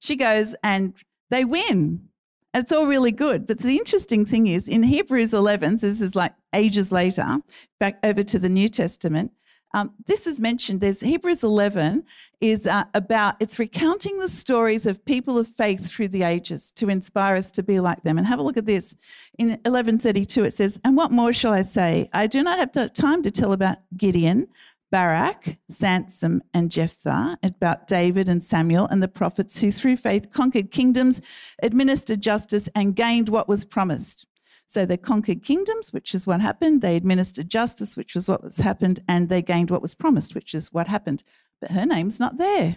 She 0.00 0.16
goes 0.16 0.54
and 0.62 0.94
they 1.30 1.44
win. 1.44 2.08
And 2.54 2.62
it's 2.62 2.72
all 2.72 2.86
really 2.86 3.12
good. 3.12 3.46
But 3.46 3.58
the 3.58 3.76
interesting 3.76 4.24
thing 4.24 4.46
is 4.46 4.68
in 4.68 4.82
Hebrews 4.82 5.34
11, 5.34 5.78
so 5.78 5.86
this 5.86 6.00
is 6.00 6.16
like 6.16 6.32
ages 6.54 6.90
later, 6.90 7.38
back 7.78 7.98
over 8.02 8.22
to 8.22 8.38
the 8.38 8.48
New 8.48 8.68
Testament, 8.68 9.32
um, 9.74 9.92
this 10.06 10.26
is 10.26 10.40
mentioned. 10.40 10.80
There's 10.80 11.00
Hebrews 11.00 11.44
11 11.44 12.04
is 12.40 12.66
uh, 12.66 12.84
about 12.94 13.36
it's 13.40 13.58
recounting 13.58 14.18
the 14.18 14.28
stories 14.28 14.86
of 14.86 15.04
people 15.04 15.36
of 15.36 15.46
faith 15.46 15.86
through 15.86 16.08
the 16.08 16.22
ages 16.22 16.70
to 16.72 16.88
inspire 16.88 17.36
us 17.36 17.50
to 17.52 17.62
be 17.62 17.78
like 17.80 18.02
them. 18.02 18.16
And 18.16 18.26
have 18.26 18.38
a 18.38 18.42
look 18.42 18.56
at 18.56 18.66
this. 18.66 18.94
In 19.38 19.50
1132, 19.50 20.44
it 20.44 20.52
says, 20.52 20.80
"And 20.84 20.96
what 20.96 21.12
more 21.12 21.32
shall 21.32 21.52
I 21.52 21.62
say? 21.62 22.08
I 22.12 22.26
do 22.26 22.42
not 22.42 22.58
have 22.58 22.92
time 22.92 23.22
to 23.22 23.30
tell 23.30 23.52
about 23.52 23.78
Gideon." 23.96 24.48
Barak, 24.90 25.58
Samson, 25.68 26.42
and 26.54 26.70
Jephthah, 26.70 27.36
about 27.42 27.86
David 27.86 28.26
and 28.26 28.42
Samuel 28.42 28.86
and 28.86 29.02
the 29.02 29.08
prophets 29.08 29.60
who 29.60 29.70
through 29.70 29.98
faith 29.98 30.30
conquered 30.30 30.70
kingdoms, 30.70 31.20
administered 31.62 32.22
justice, 32.22 32.70
and 32.74 32.96
gained 32.96 33.28
what 33.28 33.48
was 33.48 33.66
promised. 33.66 34.26
So 34.68 34.84
they 34.84 34.98
conquered 34.98 35.42
kingdoms, 35.42 35.94
which 35.94 36.14
is 36.14 36.26
what 36.26 36.42
happened. 36.42 36.82
They 36.82 36.94
administered 36.94 37.48
justice, 37.48 37.96
which 37.96 38.14
was 38.14 38.28
what 38.28 38.44
was 38.44 38.58
happened, 38.58 39.00
and 39.08 39.28
they 39.28 39.40
gained 39.40 39.70
what 39.70 39.80
was 39.80 39.94
promised, 39.94 40.34
which 40.34 40.54
is 40.54 40.72
what 40.72 40.88
happened. 40.88 41.24
But 41.60 41.70
her 41.70 41.86
name's 41.86 42.20
not 42.20 42.36
there. 42.36 42.76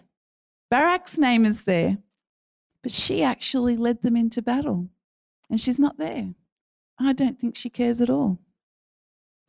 Barak's 0.71 1.17
name 1.17 1.45
is 1.45 1.63
there, 1.63 1.97
but 2.81 2.93
she 2.93 3.21
actually 3.21 3.75
led 3.75 4.01
them 4.01 4.15
into 4.15 4.41
battle, 4.41 4.87
and 5.49 5.59
she's 5.59 5.81
not 5.81 5.97
there. 5.97 6.33
I 6.97 7.11
don't 7.11 7.37
think 7.37 7.57
she 7.57 7.69
cares 7.69 7.99
at 7.99 8.09
all, 8.09 8.39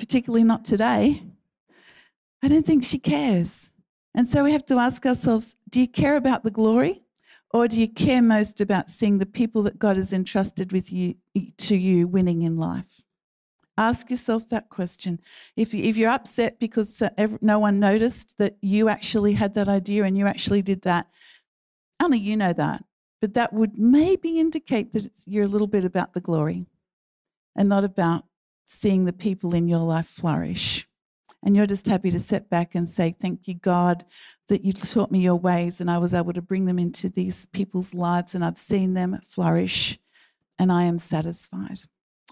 particularly 0.00 0.42
not 0.42 0.64
today. 0.64 1.22
I 2.42 2.48
don't 2.48 2.66
think 2.66 2.82
she 2.82 2.98
cares. 2.98 3.72
And 4.16 4.28
so 4.28 4.42
we 4.42 4.52
have 4.52 4.66
to 4.66 4.78
ask 4.78 5.06
ourselves 5.06 5.54
do 5.70 5.80
you 5.80 5.88
care 5.88 6.16
about 6.16 6.42
the 6.42 6.50
glory? 6.50 7.02
Or 7.52 7.68
do 7.68 7.78
you 7.78 7.88
care 7.88 8.22
most 8.22 8.60
about 8.60 8.88
seeing 8.88 9.18
the 9.18 9.26
people 9.26 9.62
that 9.62 9.78
God 9.78 9.96
has 9.96 10.12
entrusted 10.12 10.72
with 10.72 10.92
you 10.92 11.16
to 11.58 11.76
you 11.76 12.06
winning 12.06 12.42
in 12.42 12.56
life? 12.56 13.04
Ask 13.76 14.10
yourself 14.10 14.48
that 14.48 14.68
question. 14.68 15.20
If, 15.56 15.74
you, 15.74 15.84
if 15.84 15.96
you're 15.96 16.10
upset 16.10 16.58
because 16.58 17.02
no 17.40 17.58
one 17.58 17.80
noticed 17.80 18.38
that 18.38 18.56
you 18.60 18.88
actually 18.88 19.34
had 19.34 19.54
that 19.54 19.68
idea 19.68 20.04
and 20.04 20.16
you 20.16 20.26
actually 20.26 20.62
did 20.62 20.82
that, 20.82 21.08
only 22.00 22.18
you 22.18 22.36
know 22.36 22.52
that. 22.52 22.84
But 23.20 23.34
that 23.34 23.52
would 23.52 23.78
maybe 23.78 24.40
indicate 24.40 24.92
that 24.92 25.08
you're 25.26 25.44
a 25.44 25.48
little 25.48 25.66
bit 25.66 25.84
about 25.84 26.12
the 26.12 26.20
glory 26.20 26.66
and 27.56 27.68
not 27.68 27.84
about 27.84 28.24
seeing 28.66 29.04
the 29.04 29.12
people 29.12 29.54
in 29.54 29.68
your 29.68 29.80
life 29.80 30.06
flourish. 30.06 30.88
And 31.44 31.56
you're 31.56 31.66
just 31.66 31.86
happy 31.86 32.10
to 32.10 32.20
sit 32.20 32.48
back 32.48 32.74
and 32.74 32.88
say, 32.88 33.14
Thank 33.18 33.48
you, 33.48 33.54
God, 33.54 34.04
that 34.48 34.64
you 34.64 34.72
taught 34.72 35.10
me 35.10 35.20
your 35.20 35.36
ways 35.36 35.80
and 35.80 35.90
I 35.90 35.98
was 35.98 36.14
able 36.14 36.32
to 36.32 36.42
bring 36.42 36.64
them 36.64 36.78
into 36.78 37.08
these 37.08 37.46
people's 37.46 37.94
lives 37.94 38.34
and 38.34 38.44
I've 38.44 38.58
seen 38.58 38.94
them 38.94 39.20
flourish 39.26 39.98
and 40.58 40.72
I 40.72 40.84
am 40.84 40.98
satisfied. 40.98 41.78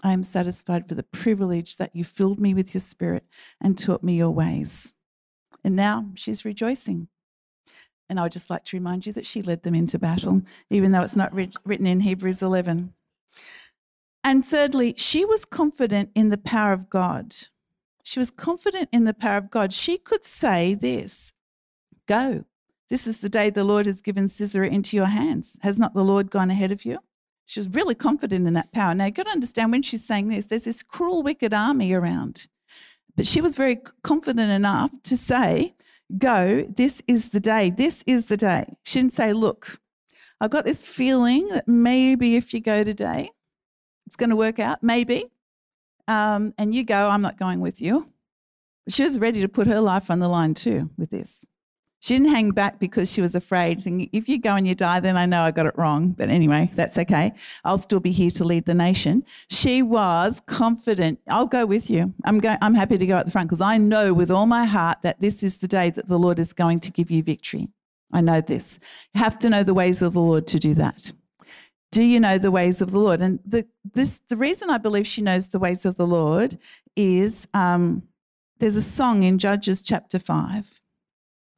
I 0.03 0.13
am 0.13 0.23
satisfied 0.23 0.87
for 0.87 0.95
the 0.95 1.03
privilege 1.03 1.77
that 1.77 1.95
you 1.95 2.03
filled 2.03 2.39
me 2.39 2.53
with 2.53 2.73
your 2.73 2.81
spirit 2.81 3.23
and 3.61 3.77
taught 3.77 4.03
me 4.03 4.15
your 4.15 4.31
ways. 4.31 4.93
And 5.63 5.75
now 5.75 6.07
she's 6.15 6.45
rejoicing. 6.45 7.07
And 8.09 8.19
I 8.19 8.23
would 8.23 8.31
just 8.31 8.49
like 8.49 8.65
to 8.65 8.77
remind 8.77 9.05
you 9.05 9.13
that 9.13 9.25
she 9.25 9.41
led 9.41 9.63
them 9.63 9.75
into 9.75 9.99
battle, 9.99 10.41
even 10.69 10.91
though 10.91 11.03
it's 11.03 11.15
not 11.15 11.33
written 11.33 11.85
in 11.85 12.01
Hebrews 12.01 12.41
11. 12.41 12.93
And 14.23 14.45
thirdly, 14.45 14.95
she 14.97 15.23
was 15.23 15.45
confident 15.45 16.09
in 16.13 16.29
the 16.29 16.37
power 16.37 16.73
of 16.73 16.89
God. 16.89 17.35
She 18.03 18.19
was 18.19 18.31
confident 18.31 18.89
in 18.91 19.05
the 19.05 19.13
power 19.13 19.37
of 19.37 19.49
God. 19.49 19.71
She 19.71 19.97
could 19.97 20.25
say 20.25 20.73
this 20.73 21.31
Go. 22.11 22.43
This 22.89 23.07
is 23.07 23.21
the 23.21 23.29
day 23.29 23.49
the 23.49 23.63
Lord 23.63 23.85
has 23.85 24.01
given 24.01 24.27
Sisera 24.27 24.67
into 24.67 24.97
your 24.97 25.05
hands. 25.05 25.57
Has 25.61 25.79
not 25.79 25.93
the 25.93 26.03
Lord 26.03 26.29
gone 26.29 26.51
ahead 26.51 26.73
of 26.73 26.83
you? 26.83 26.99
She 27.45 27.57
was 27.61 27.69
really 27.69 27.95
confident 27.95 28.45
in 28.45 28.53
that 28.55 28.73
power. 28.73 28.93
Now, 28.93 29.05
you've 29.05 29.13
got 29.13 29.27
to 29.27 29.31
understand 29.31 29.71
when 29.71 29.81
she's 29.81 30.05
saying 30.05 30.27
this, 30.27 30.47
there's 30.47 30.65
this 30.65 30.83
cruel, 30.83 31.23
wicked 31.23 31.53
army 31.53 31.93
around. 31.93 32.49
But 33.15 33.27
she 33.27 33.39
was 33.39 33.55
very 33.55 33.79
confident 34.03 34.51
enough 34.51 34.91
to 35.03 35.15
say, 35.15 35.73
Go, 36.17 36.65
this 36.67 37.01
is 37.07 37.29
the 37.29 37.39
day. 37.39 37.69
This 37.69 38.03
is 38.05 38.25
the 38.25 38.35
day. 38.35 38.75
She 38.83 38.99
didn't 38.99 39.13
say, 39.13 39.31
Look, 39.31 39.79
I've 40.41 40.51
got 40.51 40.65
this 40.65 40.85
feeling 40.85 41.47
that 41.47 41.65
maybe 41.65 42.35
if 42.35 42.53
you 42.53 42.59
go 42.59 42.83
today, 42.83 43.31
it's 44.05 44.17
going 44.17 44.31
to 44.31 44.35
work 44.35 44.59
out. 44.59 44.83
Maybe 44.83 45.31
um, 46.09 46.53
and 46.57 46.75
you 46.75 46.83
go, 46.83 47.07
I'm 47.07 47.21
not 47.21 47.39
going 47.39 47.61
with 47.61 47.81
you. 47.81 48.09
She 48.89 49.03
was 49.03 49.17
ready 49.17 49.39
to 49.39 49.47
put 49.47 49.67
her 49.67 49.79
life 49.79 50.11
on 50.11 50.19
the 50.19 50.27
line 50.27 50.55
too 50.55 50.89
with 50.97 51.09
this. 51.09 51.47
She 52.01 52.15
didn't 52.15 52.29
hang 52.29 52.51
back 52.51 52.79
because 52.79 53.11
she 53.11 53.21
was 53.21 53.35
afraid, 53.35 53.79
saying, 53.79 54.09
if 54.11 54.27
you 54.27 54.39
go 54.39 54.55
and 54.55 54.67
you 54.67 54.75
die, 54.75 54.99
then 54.99 55.15
I 55.15 55.25
know 55.25 55.43
I 55.43 55.51
got 55.51 55.67
it 55.67 55.77
wrong. 55.77 56.09
But 56.09 56.29
anyway, 56.29 56.69
that's 56.73 56.97
okay. 56.97 57.31
I'll 57.63 57.77
still 57.77 57.99
be 57.99 58.11
here 58.11 58.31
to 58.31 58.43
lead 58.43 58.65
the 58.65 58.73
nation. 58.73 59.23
She 59.49 59.81
was 59.81 60.41
confident. 60.47 61.19
I'll 61.29 61.45
go 61.45 61.65
with 61.65 61.89
you. 61.89 62.13
I'm, 62.25 62.39
go- 62.39 62.57
I'm 62.61 62.75
happy 62.75 62.97
to 62.97 63.05
go 63.05 63.15
at 63.15 63.27
the 63.27 63.31
front 63.31 63.49
because 63.49 63.61
I 63.61 63.77
know 63.77 64.13
with 64.13 64.29
all 64.29 64.47
my 64.47 64.65
heart 64.65 64.97
that 65.03 65.21
this 65.21 65.43
is 65.43 65.59
the 65.59 65.67
day 65.67 65.89
that 65.91 66.09
the 66.09 66.19
Lord 66.19 66.39
is 66.39 66.53
going 66.53 66.81
to 66.81 66.91
give 66.91 67.09
you 67.09 67.23
victory. 67.23 67.69
I 68.11 68.19
know 68.19 68.41
this. 68.41 68.79
You 69.13 69.21
have 69.21 69.39
to 69.39 69.49
know 69.49 69.63
the 69.63 69.73
ways 69.73 70.01
of 70.01 70.13
the 70.13 70.21
Lord 70.21 70.47
to 70.47 70.59
do 70.59 70.73
that 70.73 71.13
do 71.91 72.01
you 72.01 72.19
know 72.19 72.37
the 72.37 72.51
ways 72.51 72.81
of 72.81 72.91
the 72.91 72.99
Lord? 72.99 73.21
And 73.21 73.39
the, 73.45 73.67
this, 73.93 74.19
the 74.29 74.37
reason 74.37 74.69
I 74.69 74.77
believe 74.77 75.05
she 75.05 75.21
knows 75.21 75.49
the 75.49 75.59
ways 75.59 75.85
of 75.85 75.97
the 75.97 76.07
Lord 76.07 76.57
is 76.95 77.47
um, 77.53 78.03
there's 78.59 78.75
a 78.75 78.81
song 78.81 79.23
in 79.23 79.37
Judges 79.37 79.81
chapter 79.81 80.17
5, 80.17 80.80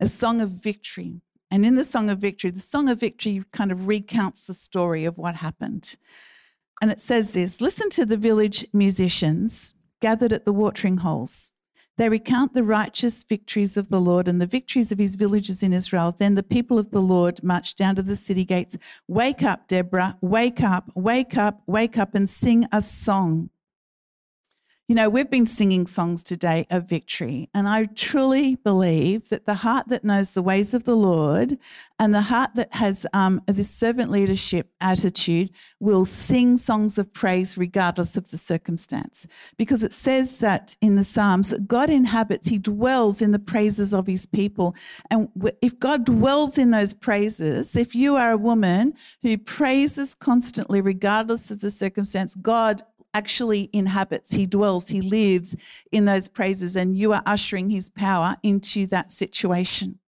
a 0.04 0.10
song 0.10 0.42
of 0.42 0.50
victory. 0.50 1.22
And 1.50 1.66
in 1.66 1.76
the 1.76 1.86
song 1.86 2.10
of 2.10 2.20
victory, 2.20 2.52
the 2.52 2.60
song 2.60 2.90
of 2.90 3.00
victory 3.00 3.42
kind 3.54 3.72
of 3.72 3.88
recounts 3.88 4.44
the 4.44 4.54
story 4.54 5.06
of 5.06 5.18
what 5.18 5.36
happened. 5.36 5.96
And 6.82 6.92
it 6.92 7.00
says 7.00 7.32
this 7.32 7.62
Listen 7.62 7.90
to 7.92 8.06
the 8.06 8.18
village 8.18 8.68
musicians 8.74 9.74
gathered 10.02 10.34
at 10.34 10.44
the 10.44 10.52
watering 10.52 10.98
holes. 10.98 11.54
They 11.96 12.10
recount 12.10 12.54
the 12.54 12.64
righteous 12.64 13.24
victories 13.24 13.78
of 13.78 13.88
the 13.88 14.02
Lord 14.02 14.28
and 14.28 14.42
the 14.42 14.48
victories 14.48 14.92
of 14.92 14.98
his 14.98 15.16
villages 15.16 15.64
in 15.64 15.72
Israel. 15.72 16.14
Then 16.18 16.36
the 16.36 16.44
people 16.44 16.78
of 16.78 16.92
the 16.92 17.02
Lord 17.02 17.42
marched 17.42 17.78
down 17.78 17.96
to 17.96 18.02
the 18.02 18.16
city 18.18 18.44
gates. 18.44 18.76
Wake 19.08 19.44
up, 19.44 19.68
Deborah. 19.68 20.18
Wake 20.20 20.62
up, 20.62 20.92
wake 20.96 21.38
up, 21.38 21.62
wake 21.66 21.98
up, 21.98 22.14
and 22.14 22.28
sing 22.28 22.66
a 22.74 22.82
song. 22.82 23.52
You 24.94 24.98
know, 24.98 25.10
we've 25.10 25.28
been 25.28 25.48
singing 25.48 25.88
songs 25.88 26.24
today 26.24 26.68
of 26.70 26.88
victory, 26.88 27.50
and 27.52 27.68
I 27.68 27.86
truly 27.86 28.58
believe 28.58 29.30
that 29.30 29.48
the 29.48 29.56
heart 29.56 29.88
that 29.88 30.04
knows 30.04 30.30
the 30.34 30.44
ways 30.44 30.76
of 30.76 30.84
the 30.84 30.94
Lord 30.94 31.58
and 31.98 32.14
the 32.14 32.22
heart 32.22 32.52
that 32.54 32.72
has 32.76 33.08
um, 33.12 33.42
this 33.48 33.72
servant 33.72 34.12
leadership 34.12 34.70
attitude 34.82 35.50
will 35.80 36.06
sing 36.06 36.58
songs 36.58 37.00
of 37.00 37.12
praise 37.12 37.58
regardless 37.58 38.18
of 38.18 38.30
the 38.30 38.38
circumstance. 38.38 39.26
Because 39.58 39.82
it 39.82 39.94
says 39.94 40.38
that 40.40 40.76
in 40.80 40.96
the 40.96 41.04
Psalms 41.04 41.50
that 41.50 41.68
God 41.68 41.90
inhabits, 41.90 42.50
He 42.50 42.60
dwells 42.60 43.20
in 43.20 43.32
the 43.32 43.40
praises 43.40 43.96
of 43.96 44.06
His 44.06 44.28
people. 44.28 44.76
And 45.10 45.28
if 45.64 45.80
God 45.80 46.06
dwells 46.06 46.60
in 46.60 46.70
those 46.70 46.94
praises, 46.94 47.76
if 47.76 47.96
you 47.96 48.16
are 48.16 48.34
a 48.34 48.38
woman 48.38 48.94
who 49.24 49.40
praises 49.40 50.14
constantly 50.14 50.82
regardless 50.82 51.50
of 51.50 51.62
the 51.62 51.72
circumstance, 51.72 52.36
God 52.36 52.84
actually 53.14 53.70
inhabits, 53.74 54.32
he 54.32 54.46
dwells, 54.46 54.90
he 54.90 55.02
lives 55.02 55.56
in 55.92 56.06
those 56.06 56.28
praises, 56.28 56.76
and 56.76 56.98
you 56.98 57.14
are 57.14 57.24
ushering 57.26 57.70
his 57.70 57.90
power 57.90 58.38
into 58.44 58.88
that 58.88 59.12
situation. 59.12 60.00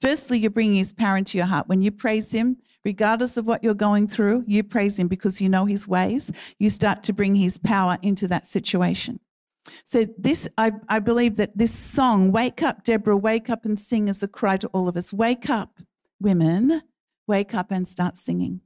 Firstly, 0.00 0.38
you're 0.38 0.50
bringing 0.50 0.76
his 0.76 0.92
power 0.92 1.16
into 1.16 1.38
your 1.38 1.46
heart. 1.46 1.68
When 1.68 1.82
you 1.82 1.90
praise 1.90 2.32
him, 2.32 2.58
regardless 2.84 3.36
of 3.36 3.46
what 3.46 3.64
you're 3.64 3.74
going 3.74 4.06
through, 4.06 4.44
you 4.46 4.62
praise 4.62 4.98
him 4.98 5.08
because 5.08 5.40
you 5.40 5.48
know 5.48 5.64
his 5.64 5.88
ways. 5.88 6.30
You 6.58 6.70
start 6.70 7.02
to 7.04 7.12
bring 7.12 7.34
his 7.34 7.58
power 7.58 7.98
into 8.02 8.28
that 8.28 8.46
situation. 8.46 9.20
So, 9.84 10.06
this, 10.18 10.46
I, 10.58 10.72
I 10.90 10.98
believe 10.98 11.36
that 11.36 11.56
this 11.56 11.72
song, 11.72 12.32
Wake 12.32 12.62
Up, 12.62 12.84
Deborah, 12.84 13.16
Wake 13.16 13.48
Up 13.48 13.64
and 13.64 13.80
Sing, 13.80 14.08
is 14.08 14.22
a 14.22 14.28
cry 14.28 14.58
to 14.58 14.68
all 14.68 14.88
of 14.88 14.96
us. 14.96 15.10
Wake 15.10 15.48
up, 15.48 15.80
women, 16.20 16.82
wake 17.26 17.54
up 17.54 17.70
and 17.70 17.88
start 17.88 18.18
singing. 18.18 18.60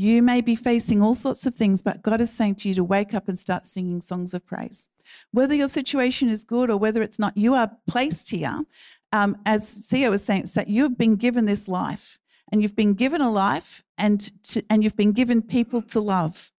You 0.00 0.22
may 0.22 0.40
be 0.40 0.56
facing 0.56 1.02
all 1.02 1.12
sorts 1.12 1.44
of 1.44 1.54
things, 1.54 1.82
but 1.82 2.00
God 2.00 2.22
is 2.22 2.32
saying 2.32 2.54
to 2.54 2.70
you 2.70 2.74
to 2.74 2.82
wake 2.82 3.12
up 3.12 3.28
and 3.28 3.38
start 3.38 3.66
singing 3.66 4.00
songs 4.00 4.32
of 4.32 4.46
praise. 4.46 4.88
Whether 5.30 5.54
your 5.54 5.68
situation 5.68 6.30
is 6.30 6.42
good 6.42 6.70
or 6.70 6.78
whether 6.78 7.02
it's 7.02 7.18
not, 7.18 7.36
you 7.36 7.52
are 7.52 7.70
placed 7.86 8.30
here. 8.30 8.64
Um, 9.12 9.36
as 9.44 9.84
Theo 9.84 10.08
was 10.08 10.24
saying, 10.24 10.46
so 10.46 10.64
you've 10.66 10.96
been 10.96 11.16
given 11.16 11.44
this 11.44 11.68
life, 11.68 12.18
and 12.50 12.62
you've 12.62 12.74
been 12.74 12.94
given 12.94 13.20
a 13.20 13.30
life, 13.30 13.84
and 13.98 14.18
to, 14.44 14.64
and 14.70 14.82
you've 14.82 14.96
been 14.96 15.12
given 15.12 15.42
people 15.42 15.82
to 15.82 16.00
love, 16.00 16.50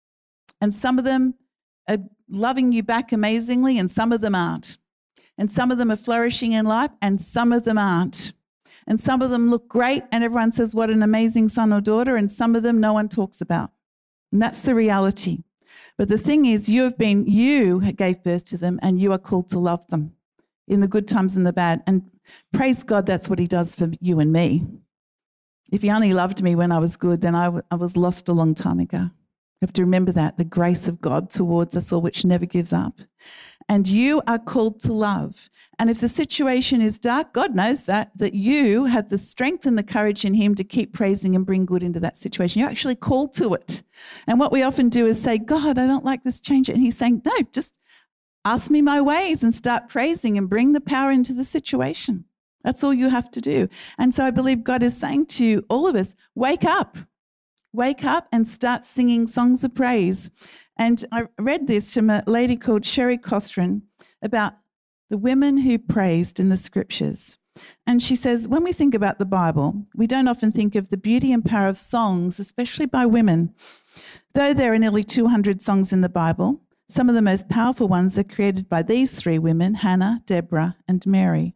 and 0.61 0.75
some 0.75 0.99
of 0.99 1.07
them 1.07 1.33
are 1.89 1.97
loving 2.29 2.73
you 2.73 2.83
back 2.83 3.11
amazingly, 3.11 3.79
and 3.79 3.91
some 3.91 4.13
of 4.13 4.21
them 4.21 4.35
aren't, 4.35 4.77
and 5.39 5.51
some 5.51 5.71
of 5.71 5.79
them 5.79 5.91
are 5.91 5.97
flourishing 5.97 6.53
in 6.53 6.67
life, 6.67 6.91
and 7.01 7.19
some 7.19 7.53
of 7.53 7.65
them 7.65 7.79
aren't. 7.79 8.35
And 8.91 8.99
some 8.99 9.23
of 9.23 9.31
them 9.31 9.51
look 9.51 9.69
great, 9.69 10.03
and 10.11 10.25
everyone 10.25 10.51
says, 10.51 10.75
What 10.75 10.91
an 10.91 11.01
amazing 11.01 11.49
son 11.49 11.73
or 11.73 11.81
daughter. 11.81 12.17
And 12.17 12.31
some 12.31 12.57
of 12.57 12.65
them 12.65 12.81
no 12.81 12.93
one 12.93 13.09
talks 13.09 13.41
about. 13.41 13.71
And 14.33 14.43
that's 14.43 14.63
the 14.63 14.75
reality. 14.75 15.45
But 15.97 16.09
the 16.09 16.19
thing 16.19 16.45
is, 16.45 16.69
you 16.69 16.83
have 16.83 16.99
been, 16.99 17.25
you 17.25 17.81
gave 17.93 18.25
birth 18.25 18.45
to 18.47 18.59
them, 18.59 18.81
and 18.83 19.01
you 19.01 19.13
are 19.13 19.19
called 19.19 19.49
to 19.51 19.61
love 19.61 19.87
them 19.87 20.15
in 20.67 20.81
the 20.81 20.89
good 20.89 21.07
times 21.07 21.37
and 21.37 21.47
the 21.47 21.53
bad. 21.53 21.85
And 21.87 22.03
praise 22.53 22.83
God, 22.83 23.07
that's 23.07 23.29
what 23.29 23.39
He 23.39 23.47
does 23.47 23.77
for 23.77 23.93
you 24.01 24.19
and 24.19 24.33
me. 24.33 24.67
If 25.71 25.83
He 25.83 25.91
only 25.93 26.13
loved 26.13 26.43
me 26.43 26.57
when 26.57 26.73
I 26.73 26.81
was 26.81 26.97
good, 26.97 27.21
then 27.21 27.37
I, 27.37 27.45
w- 27.45 27.63
I 27.71 27.77
was 27.77 27.97
lost 27.97 28.29
a 28.29 28.33
long 28.33 28.57
time 28.57 28.81
ago. 28.81 29.03
You 29.03 29.67
have 29.67 29.73
to 29.75 29.85
remember 29.85 30.11
that 30.13 30.37
the 30.37 30.45
grace 30.45 30.89
of 30.89 31.01
God 31.01 31.31
towards 31.31 31.77
us 31.77 31.93
all, 31.93 32.01
which 32.01 32.25
never 32.25 32.45
gives 32.45 32.73
up 32.73 32.99
and 33.71 33.87
you 33.87 34.21
are 34.27 34.41
called 34.41 34.81
to 34.81 34.93
love. 34.93 35.49
And 35.79 35.89
if 35.89 36.01
the 36.01 36.09
situation 36.09 36.83
is 36.83 36.99
dark, 36.99 37.33
God 37.33 37.55
knows 37.55 37.85
that, 37.85 38.11
that 38.17 38.35
you 38.35 38.87
have 38.87 39.11
the 39.11 39.17
strength 39.17 39.65
and 39.65 39.79
the 39.79 39.85
courage 39.85 40.25
in 40.25 40.35
Him 40.35 40.57
to 40.57 40.65
keep 40.65 40.93
praising 40.93 41.37
and 41.37 41.47
bring 41.47 41.67
good 41.67 41.85
into 41.85 42.01
that 42.01 42.17
situation. 42.17 42.59
You're 42.59 42.69
actually 42.69 42.97
called 42.97 43.33
to 43.35 43.55
it. 43.55 43.85
And 44.27 44.41
what 44.41 44.51
we 44.51 44.65
often 44.65 44.89
do 44.89 45.07
is 45.07 45.23
say, 45.23 45.39
God, 45.39 45.79
I 45.79 45.87
don't 45.87 46.05
like 46.05 46.25
this 46.25 46.41
change. 46.41 46.69
And 46.69 46.83
He's 46.83 46.97
saying, 46.97 47.23
no, 47.25 47.33
just 47.53 47.79
ask 48.45 48.73
me 48.73 48.83
my 48.83 49.01
ways 49.01 49.45
and 49.45 49.55
start 49.55 49.89
praising 49.89 50.37
and 50.37 50.51
bring 50.51 50.73
the 50.73 50.81
power 50.81 51.13
into 51.13 51.33
the 51.33 51.45
situation. 51.45 52.25
That's 52.65 52.83
all 52.83 52.93
you 52.93 53.09
have 53.09 53.31
to 53.31 53.41
do. 53.41 53.69
And 53.99 54.13
so 54.13 54.25
I 54.25 54.33
believe 54.33 54.65
God 54.65 54.83
is 54.83 54.99
saying 54.99 55.27
to 55.27 55.65
all 55.71 55.87
of 55.87 55.95
us 55.95 56.17
wake 56.35 56.65
up, 56.65 56.99
wake 57.73 58.05
up 58.05 58.27
and 58.33 58.49
start 58.49 58.85
singing 58.85 59.29
songs 59.29 59.63
of 59.63 59.77
praise. 59.77 60.33
And 60.81 61.05
I 61.13 61.27
read 61.39 61.67
this 61.67 61.93
from 61.93 62.09
a 62.09 62.25
lady 62.27 62.57
called 62.57 62.87
Sherry 62.87 63.19
Cothran 63.19 63.83
about 64.23 64.55
the 65.11 65.19
women 65.19 65.59
who 65.59 65.79
praised 65.79 66.41
in 66.41 66.49
the 66.49 66.57
scriptures. 66.57 67.39
And 67.87 68.03
she 68.03 68.17
says, 68.17 68.49
when 68.49 68.65
we 68.65 68.73
think 68.73 68.95
about 68.95 69.19
the 69.19 69.27
Bible, 69.27 69.85
we 69.95 70.07
don't 70.07 70.27
often 70.27 70.53
think 70.53 70.75
of 70.75 70.89
the 70.89 70.97
beauty 70.97 71.33
and 71.33 71.45
power 71.45 71.69
of 71.69 71.77
songs, 71.77 72.41
especially 72.41 72.87
by 72.87 73.05
women. 73.05 73.55
Though 74.33 74.55
there 74.55 74.73
are 74.73 74.79
nearly 74.79 75.05
200 75.05 75.61
songs 75.61 75.93
in 75.93 76.01
the 76.01 76.09
Bible, 76.09 76.63
some 76.89 77.11
of 77.11 77.15
the 77.15 77.21
most 77.21 77.51
powerful 77.51 77.87
ones 77.87 78.19
are 78.19 78.25
created 78.25 78.67
by 78.67 78.83
these 78.83 79.21
three 79.21 79.39
women 79.39 79.75
Hannah, 79.75 80.23
Deborah, 80.25 80.77
and 80.89 81.07
Mary. 81.07 81.55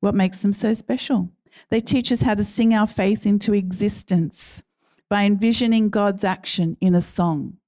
What 0.00 0.14
makes 0.14 0.40
them 0.40 0.54
so 0.54 0.72
special? 0.72 1.28
They 1.68 1.82
teach 1.82 2.10
us 2.10 2.22
how 2.22 2.34
to 2.34 2.44
sing 2.44 2.72
our 2.72 2.86
faith 2.86 3.26
into 3.26 3.52
existence 3.52 4.62
by 5.10 5.24
envisioning 5.24 5.90
God's 5.90 6.24
action 6.24 6.78
in 6.80 6.94
a 6.94 7.02
song. 7.02 7.58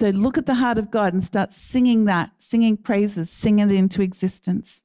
So 0.00 0.08
look 0.08 0.38
at 0.38 0.46
the 0.46 0.54
heart 0.54 0.78
of 0.78 0.90
God 0.90 1.12
and 1.12 1.22
start 1.22 1.52
singing 1.52 2.06
that, 2.06 2.30
singing 2.38 2.78
praises, 2.78 3.28
sing 3.30 3.58
it 3.58 3.70
into 3.70 4.00
existence. 4.00 4.82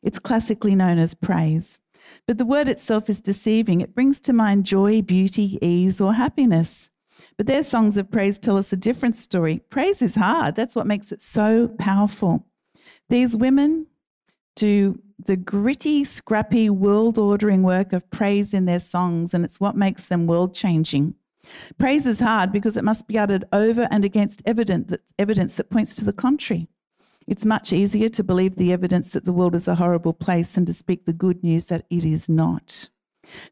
It's 0.00 0.20
classically 0.20 0.76
known 0.76 0.96
as 0.96 1.12
praise. 1.12 1.80
But 2.28 2.38
the 2.38 2.44
word 2.44 2.68
itself 2.68 3.10
is 3.10 3.20
deceiving. 3.20 3.80
It 3.80 3.96
brings 3.96 4.20
to 4.20 4.32
mind 4.32 4.64
joy, 4.64 5.02
beauty, 5.02 5.58
ease, 5.60 6.00
or 6.00 6.14
happiness. 6.14 6.88
But 7.36 7.48
their 7.48 7.64
songs 7.64 7.96
of 7.96 8.12
praise 8.12 8.38
tell 8.38 8.56
us 8.56 8.72
a 8.72 8.76
different 8.76 9.16
story. 9.16 9.58
Praise 9.70 10.00
is 10.00 10.14
hard. 10.14 10.54
That's 10.54 10.76
what 10.76 10.86
makes 10.86 11.10
it 11.10 11.20
so 11.20 11.66
powerful. 11.76 12.46
These 13.08 13.36
women 13.36 13.88
do 14.54 15.02
the 15.18 15.36
gritty, 15.36 16.04
scrappy, 16.04 16.70
world 16.70 17.18
ordering 17.18 17.64
work 17.64 17.92
of 17.92 18.08
praise 18.12 18.54
in 18.54 18.66
their 18.66 18.78
songs, 18.78 19.34
and 19.34 19.44
it's 19.44 19.58
what 19.58 19.74
makes 19.74 20.06
them 20.06 20.28
world 20.28 20.54
changing. 20.54 21.16
Praise 21.78 22.06
is 22.06 22.20
hard 22.20 22.52
because 22.52 22.76
it 22.76 22.84
must 22.84 23.06
be 23.06 23.18
uttered 23.18 23.44
over 23.52 23.88
and 23.90 24.04
against 24.04 24.42
evidence 24.46 24.88
that, 25.56 25.70
points 25.70 25.96
to 25.96 26.04
the 26.04 26.12
contrary. 26.12 26.68
It's 27.26 27.46
much 27.46 27.72
easier 27.72 28.08
to 28.10 28.24
believe 28.24 28.56
the 28.56 28.72
evidence 28.72 29.12
that 29.12 29.24
the 29.24 29.32
world 29.32 29.54
is 29.54 29.66
a 29.66 29.76
horrible 29.76 30.12
place 30.12 30.52
than 30.52 30.66
to 30.66 30.74
speak 30.74 31.06
the 31.06 31.12
good 31.12 31.42
news 31.42 31.66
that 31.66 31.86
it 31.90 32.04
is 32.04 32.28
not. 32.28 32.90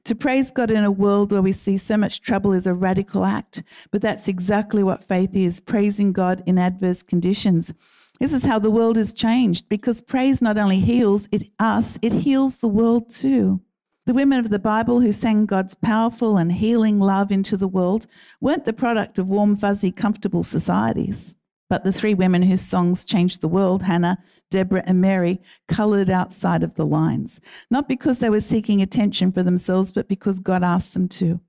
To 0.05 0.15
praise 0.15 0.51
God 0.51 0.71
in 0.71 0.85
a 0.85 0.91
world 0.91 1.33
where 1.33 1.41
we 1.41 1.53
see 1.53 1.79
so 1.79 1.97
much 1.97 2.21
trouble 2.21 2.53
is 2.53 2.67
a 2.67 2.75
radical 2.75 3.25
act, 3.25 3.63
but 3.91 4.03
that's 4.03 4.29
exactly 4.29 4.83
what 4.83 5.05
faith 5.05 5.35
is 5.35 5.61
praising 5.61 6.13
God 6.13 6.43
in 6.47 6.59
adverse 6.59 7.03
conditions. 7.03 7.73
This 8.21 8.35
is 8.35 8.45
how 8.45 8.59
the 8.59 8.71
world 8.71 8.99
is 8.99 9.13
changed 9.13 9.69
because 9.69 10.01
praise 10.01 10.43
not 10.43 10.59
only 10.59 10.81
heals 10.81 11.29
it, 11.33 11.51
us, 11.59 11.99
it 12.03 12.13
heals 12.13 12.59
the 12.59 12.69
world 12.69 13.11
too. 13.11 13.61
The 14.05 14.15
women 14.15 14.41
of 14.41 14.51
the 14.51 14.59
Bible 14.59 15.01
who 15.01 15.13
sang 15.13 15.47
God's 15.47 15.77
powerful 15.77 16.37
and 16.37 16.51
healing 16.51 16.99
love 16.99 17.31
into 17.31 17.57
the 17.57 17.69
world 17.69 18.09
weren't 18.41 18.65
the 18.65 18.73
product 18.73 19.17
of 19.17 19.29
warm, 19.31 19.55
fuzzy, 19.55 19.93
comfortable 19.93 20.43
societies. 20.43 21.37
But 21.71 21.85
the 21.85 21.93
three 21.93 22.13
women 22.13 22.43
whose 22.43 22.61
songs 22.61 23.05
changed 23.05 23.41
the 23.41 23.49
world, 23.49 23.85
Hannah, 23.85 24.19
Deborah, 24.51 24.83
and 24.87 25.01
Mary, 25.01 25.41
coloured 25.69 26.11
outside 26.11 26.65
of 26.65 26.75
the 26.75 26.85
lines, 26.85 27.41
not 27.71 27.89
because 27.89 28.19
they 28.19 28.29
were 28.29 28.41
seeking 28.41 28.83
attention 28.83 29.31
for 29.31 29.45
themselves, 29.45 29.93
but 29.93 30.09
because 30.09 30.41
God 30.41 30.65
asked 30.65 30.95
them 30.95 31.09
to. 31.11 31.41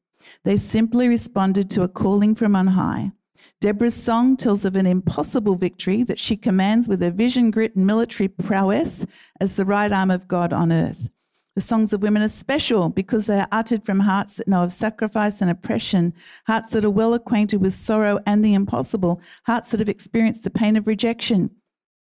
They 0.44 0.58
simply 0.58 1.08
responded 1.08 1.72
to 1.72 1.82
a 1.82 1.88
calling 1.88 2.36
from 2.36 2.56
on 2.56 2.68
high. 2.68 3.14
Deborah's 3.62 3.96
song 3.96 4.38
tells 4.38 4.64
of 4.64 4.76
an 4.76 4.86
impossible 4.86 5.56
victory 5.56 6.04
that 6.04 6.20
she 6.20 6.38
commands 6.38 6.88
with 6.88 7.02
her 7.02 7.12
vision, 7.12 7.50
grit, 7.50 7.76
and 7.76 7.88
military 7.88 8.28
prowess 8.28 9.08
as 9.42 9.56
the 9.56 9.66
right 9.66 9.92
arm 9.92 10.12
of 10.12 10.28
God 10.28 10.54
on 10.54 10.72
earth. 10.72 11.10
The 11.56 11.62
songs 11.62 11.94
of 11.94 12.02
women 12.02 12.24
are 12.24 12.30
special 12.30 12.90
because 12.90 13.28
they 13.28 13.40
are 13.40 13.48
uttered 13.52 13.86
from 13.86 14.00
hearts 14.00 14.38
that 14.38 14.48
know 14.48 14.64
of 14.64 14.72
sacrifice 14.72 15.40
and 15.40 15.52
oppression, 15.52 16.14
hearts 16.48 16.72
that 16.72 16.84
are 16.84 16.90
well 16.90 17.14
acquainted 17.14 17.62
with 17.62 17.74
sorrow 17.74 18.20
and 18.26 18.44
the 18.44 18.56
impossible, 18.56 19.22
hearts 19.46 19.70
that 19.70 19.80
have 19.80 19.90
experienced 19.90 20.44
the 20.44 20.50
pain 20.50 20.76
of 20.76 20.88
rejection. 20.88 21.52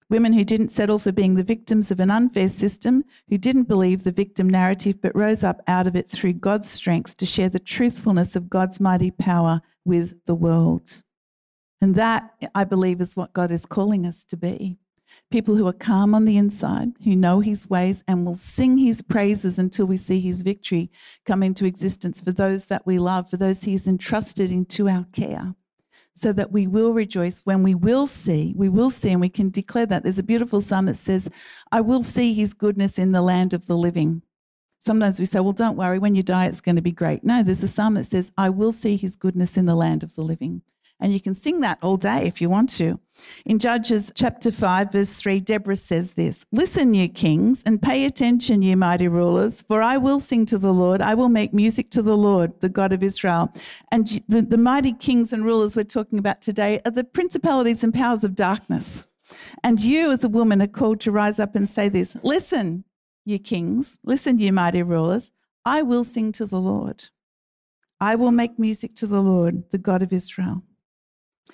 Women 0.08 0.32
who 0.32 0.44
didn't 0.44 0.70
settle 0.70 0.98
for 0.98 1.12
being 1.12 1.34
the 1.34 1.44
victims 1.44 1.90
of 1.90 2.00
an 2.00 2.10
unfair 2.10 2.48
system, 2.48 3.04
who 3.28 3.36
didn't 3.36 3.64
believe 3.64 4.04
the 4.04 4.12
victim 4.12 4.48
narrative 4.48 5.00
but 5.02 5.14
rose 5.14 5.44
up 5.44 5.60
out 5.66 5.86
of 5.86 5.96
it 5.96 6.08
through 6.08 6.34
God's 6.34 6.68
strength 6.68 7.16
to 7.18 7.26
share 7.26 7.48
the 7.50 7.58
truthfulness 7.58 8.34
of 8.34 8.48
God's 8.48 8.80
mighty 8.80 9.10
power 9.10 9.60
with 9.84 10.14
the 10.24 10.34
world. 10.34 11.02
And 11.82 11.94
that, 11.94 12.30
I 12.54 12.64
believe, 12.64 13.00
is 13.00 13.16
what 13.16 13.32
God 13.32 13.50
is 13.50 13.66
calling 13.66 14.06
us 14.06 14.24
to 14.26 14.36
be 14.36 14.78
people 15.32 15.56
who 15.56 15.66
are 15.66 15.72
calm 15.72 16.14
on 16.14 16.26
the 16.26 16.36
inside, 16.36 16.92
who 17.02 17.16
know 17.16 17.40
his 17.40 17.68
ways, 17.68 18.04
and 18.06 18.24
will 18.24 18.34
sing 18.34 18.78
his 18.78 19.02
praises 19.02 19.58
until 19.58 19.86
we 19.86 19.96
see 19.96 20.20
his 20.20 20.42
victory 20.42 20.90
come 21.24 21.42
into 21.42 21.64
existence 21.64 22.20
for 22.20 22.30
those 22.30 22.66
that 22.66 22.86
we 22.86 22.98
love, 22.98 23.28
for 23.28 23.38
those 23.38 23.62
he 23.62 23.72
has 23.72 23.88
entrusted 23.88 24.52
into 24.52 24.88
our 24.88 25.06
care. 25.12 25.54
So 26.14 26.30
that 26.34 26.52
we 26.52 26.66
will 26.66 26.92
rejoice 26.92 27.40
when 27.40 27.62
we 27.62 27.74
will 27.74 28.06
see, 28.06 28.52
we 28.54 28.68
will 28.68 28.90
see, 28.90 29.10
and 29.10 29.20
we 29.20 29.30
can 29.30 29.48
declare 29.48 29.86
that. 29.86 30.02
There's 30.02 30.18
a 30.18 30.22
beautiful 30.22 30.60
psalm 30.60 30.84
that 30.84 30.96
says, 30.96 31.30
I 31.72 31.80
will 31.80 32.02
see 32.02 32.34
his 32.34 32.52
goodness 32.52 32.98
in 32.98 33.12
the 33.12 33.22
land 33.22 33.54
of 33.54 33.66
the 33.66 33.78
living. 33.78 34.20
Sometimes 34.78 35.18
we 35.18 35.24
say, 35.24 35.40
well, 35.40 35.54
don't 35.54 35.78
worry, 35.78 35.98
when 35.98 36.14
you 36.14 36.22
die, 36.22 36.46
it's 36.46 36.60
going 36.60 36.76
to 36.76 36.82
be 36.82 36.92
great. 36.92 37.24
No, 37.24 37.42
there's 37.42 37.62
a 37.62 37.68
psalm 37.68 37.94
that 37.94 38.04
says, 38.04 38.30
I 38.36 38.50
will 38.50 38.72
see 38.72 38.96
his 38.96 39.16
goodness 39.16 39.56
in 39.56 39.64
the 39.64 39.74
land 39.74 40.02
of 40.02 40.14
the 40.14 40.22
living. 40.22 40.60
And 41.02 41.12
you 41.12 41.20
can 41.20 41.34
sing 41.34 41.60
that 41.60 41.78
all 41.82 41.96
day 41.96 42.28
if 42.28 42.40
you 42.40 42.48
want 42.48 42.70
to. 42.76 43.00
In 43.44 43.58
Judges 43.58 44.12
chapter 44.14 44.52
5, 44.52 44.92
verse 44.92 45.14
3, 45.16 45.40
Deborah 45.40 45.74
says 45.74 46.12
this 46.12 46.46
Listen, 46.52 46.94
you 46.94 47.08
kings, 47.08 47.60
and 47.66 47.82
pay 47.82 48.04
attention, 48.04 48.62
you 48.62 48.76
mighty 48.76 49.08
rulers, 49.08 49.62
for 49.62 49.82
I 49.82 49.96
will 49.96 50.20
sing 50.20 50.46
to 50.46 50.58
the 50.58 50.72
Lord. 50.72 51.02
I 51.02 51.14
will 51.14 51.28
make 51.28 51.52
music 51.52 51.90
to 51.90 52.02
the 52.02 52.16
Lord, 52.16 52.52
the 52.60 52.68
God 52.68 52.92
of 52.92 53.02
Israel. 53.02 53.52
And 53.90 54.22
the, 54.28 54.42
the 54.42 54.56
mighty 54.56 54.92
kings 54.92 55.32
and 55.32 55.44
rulers 55.44 55.76
we're 55.76 55.82
talking 55.82 56.20
about 56.20 56.40
today 56.40 56.80
are 56.84 56.92
the 56.92 57.02
principalities 57.02 57.82
and 57.82 57.92
powers 57.92 58.22
of 58.22 58.36
darkness. 58.36 59.08
And 59.64 59.80
you, 59.80 60.12
as 60.12 60.22
a 60.22 60.28
woman, 60.28 60.62
are 60.62 60.68
called 60.68 61.00
to 61.00 61.10
rise 61.10 61.40
up 61.40 61.56
and 61.56 61.68
say 61.68 61.88
this 61.88 62.16
Listen, 62.22 62.84
you 63.24 63.40
kings, 63.40 63.98
listen, 64.04 64.38
you 64.38 64.52
mighty 64.52 64.84
rulers, 64.84 65.32
I 65.64 65.82
will 65.82 66.04
sing 66.04 66.30
to 66.32 66.46
the 66.46 66.60
Lord. 66.60 67.08
I 68.00 68.14
will 68.14 68.32
make 68.32 68.56
music 68.56 68.94
to 68.96 69.08
the 69.08 69.20
Lord, 69.20 69.64
the 69.72 69.78
God 69.78 70.02
of 70.02 70.12
Israel. 70.12 70.62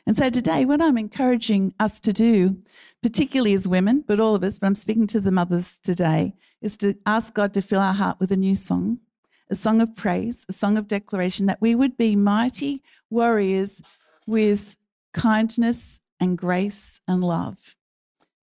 And 0.07 0.17
so 0.17 0.31
today, 0.31 0.65
what 0.65 0.81
I'm 0.81 0.97
encouraging 0.97 1.75
us 1.79 2.01
to 2.01 2.13
do, 2.13 2.57
particularly 3.03 3.53
as 3.53 3.69
women, 3.69 4.05
but 4.07 4.21
all 4.21 4.35
of 4.35 4.43
us, 4.43 4.59
but 4.59 4.67
I'm 4.67 4.75
speaking 4.75 5.07
to 5.09 5.21
the 5.21 5.31
mothers 5.31 5.79
today, 5.79 6.35
is 6.63 6.77
to 6.79 6.95
ask 7.05 7.35
God 7.35 7.53
to 7.55 7.63
fill 7.63 7.81
our 7.81 7.93
heart 7.93 8.19
with 8.19 8.33
a 8.33 8.37
new 8.37 8.55
song, 8.55 9.01
a 9.51 9.55
song 9.55 9.83
of 9.83 9.95
praise, 9.95 10.47
a 10.49 10.53
song 10.53 10.79
of 10.79 10.89
declaration, 10.89 11.47
that 11.47 11.61
we 11.61 11.75
would 11.75 11.97
be 11.97 12.17
mighty 12.17 12.83
warriors 13.11 13.83
with 14.27 14.77
kindness 15.13 16.01
and 16.21 16.39
grace 16.39 17.01
and 17.07 17.23
love. 17.23 17.77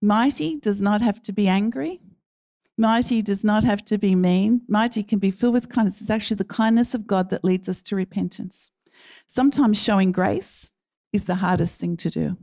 Mighty 0.00 0.58
does 0.58 0.80
not 0.80 1.00
have 1.00 1.22
to 1.22 1.32
be 1.32 1.48
angry. 1.48 2.00
Mighty 2.78 3.22
does 3.22 3.44
not 3.44 3.64
have 3.64 3.84
to 3.86 3.98
be 3.98 4.14
mean. 4.14 4.60
Mighty 4.68 5.02
can 5.02 5.18
be 5.18 5.30
filled 5.30 5.54
with 5.54 5.68
kindness. 5.68 6.00
It's 6.00 6.10
actually 6.10 6.36
the 6.36 6.44
kindness 6.44 6.94
of 6.94 7.06
God 7.06 7.30
that 7.30 7.44
leads 7.44 7.68
us 7.68 7.82
to 7.82 7.96
repentance. 7.96 8.70
Sometimes 9.26 9.82
showing 9.82 10.12
grace 10.12 10.72
is 11.16 11.24
the 11.24 11.34
hardest 11.36 11.80
thing 11.80 11.96
to 11.96 12.10
do 12.10 12.36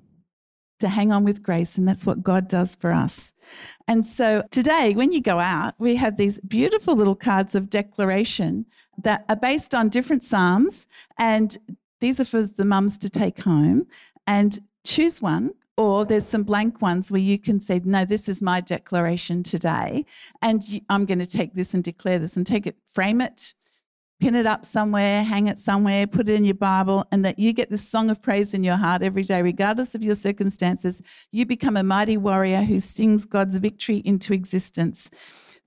to 0.80 0.90
hang 0.90 1.14
on 1.14 1.24
with 1.24 1.42
grace, 1.42 1.78
and 1.78 1.88
that's 1.88 2.06
what 2.06 2.24
God 2.24 2.50
does 2.50 2.76
for 2.76 2.92
us. 2.92 3.32
And 3.88 4.06
so 4.06 4.44
today, 4.52 4.94
when 4.94 5.14
you 5.14 5.22
go 5.22 5.40
out, 5.40 5.76
we 5.78 5.96
have 5.96 6.18
these 6.18 6.42
beautiful 6.42 6.94
little 6.94 7.16
cards 7.16 7.56
of 7.56 7.70
declaration 7.70 8.66
that 9.02 9.24
are 9.30 9.38
based 9.38 9.74
on 9.74 9.88
different 9.88 10.26
Psalms, 10.26 10.86
and 11.18 11.58
these 12.02 12.20
are 12.20 12.26
for 12.26 12.42
the 12.42 12.66
mums 12.66 12.98
to 12.98 13.10
take 13.10 13.44
home 13.44 13.88
and 14.28 14.60
choose 14.84 15.22
one. 15.22 15.52
Or 15.78 16.06
there's 16.06 16.26
some 16.26 16.44
blank 16.44 16.82
ones 16.82 17.10
where 17.10 17.22
you 17.22 17.40
can 17.40 17.62
say, 17.62 17.82
No, 17.84 18.04
this 18.06 18.28
is 18.30 18.42
my 18.42 18.60
declaration 18.60 19.42
today. 19.42 20.06
And 20.42 20.62
I'm 20.90 21.06
going 21.06 21.20
to 21.20 21.26
take 21.26 21.56
this 21.56 21.74
and 21.74 21.84
declare 21.84 22.20
this 22.20 22.38
and 22.38 22.46
take 22.46 22.68
it, 22.68 22.76
frame 22.86 23.22
it, 23.22 23.56
pin 24.24 24.36
it 24.36 24.46
up 24.46 24.64
somewhere, 24.64 25.22
hang 25.22 25.48
it 25.48 25.60
somewhere, 25.60 26.08
put 26.08 26.30
it 26.30 26.36
in 26.36 26.46
your 26.46 26.54
Bible, 26.54 27.06
and 27.12 27.26
that 27.26 27.38
you 27.38 27.52
get 27.52 27.70
this 27.70 27.86
song 27.86 28.10
of 28.10 28.22
praise 28.22 28.54
in 28.54 28.64
your 28.64 28.78
heart 28.78 29.02
every 29.02 29.24
day, 29.24 29.42
regardless 29.42 29.96
of 29.96 30.02
your 30.02 30.16
circumstances. 30.16 31.02
You 31.34 31.46
become 31.46 31.76
a 31.76 31.84
mighty 31.84 32.16
warrior 32.16 32.62
who 32.62 32.80
sings 32.80 33.26
God's 33.26 33.58
victory 33.58 33.98
into 33.98 34.34
existence. 34.34 35.10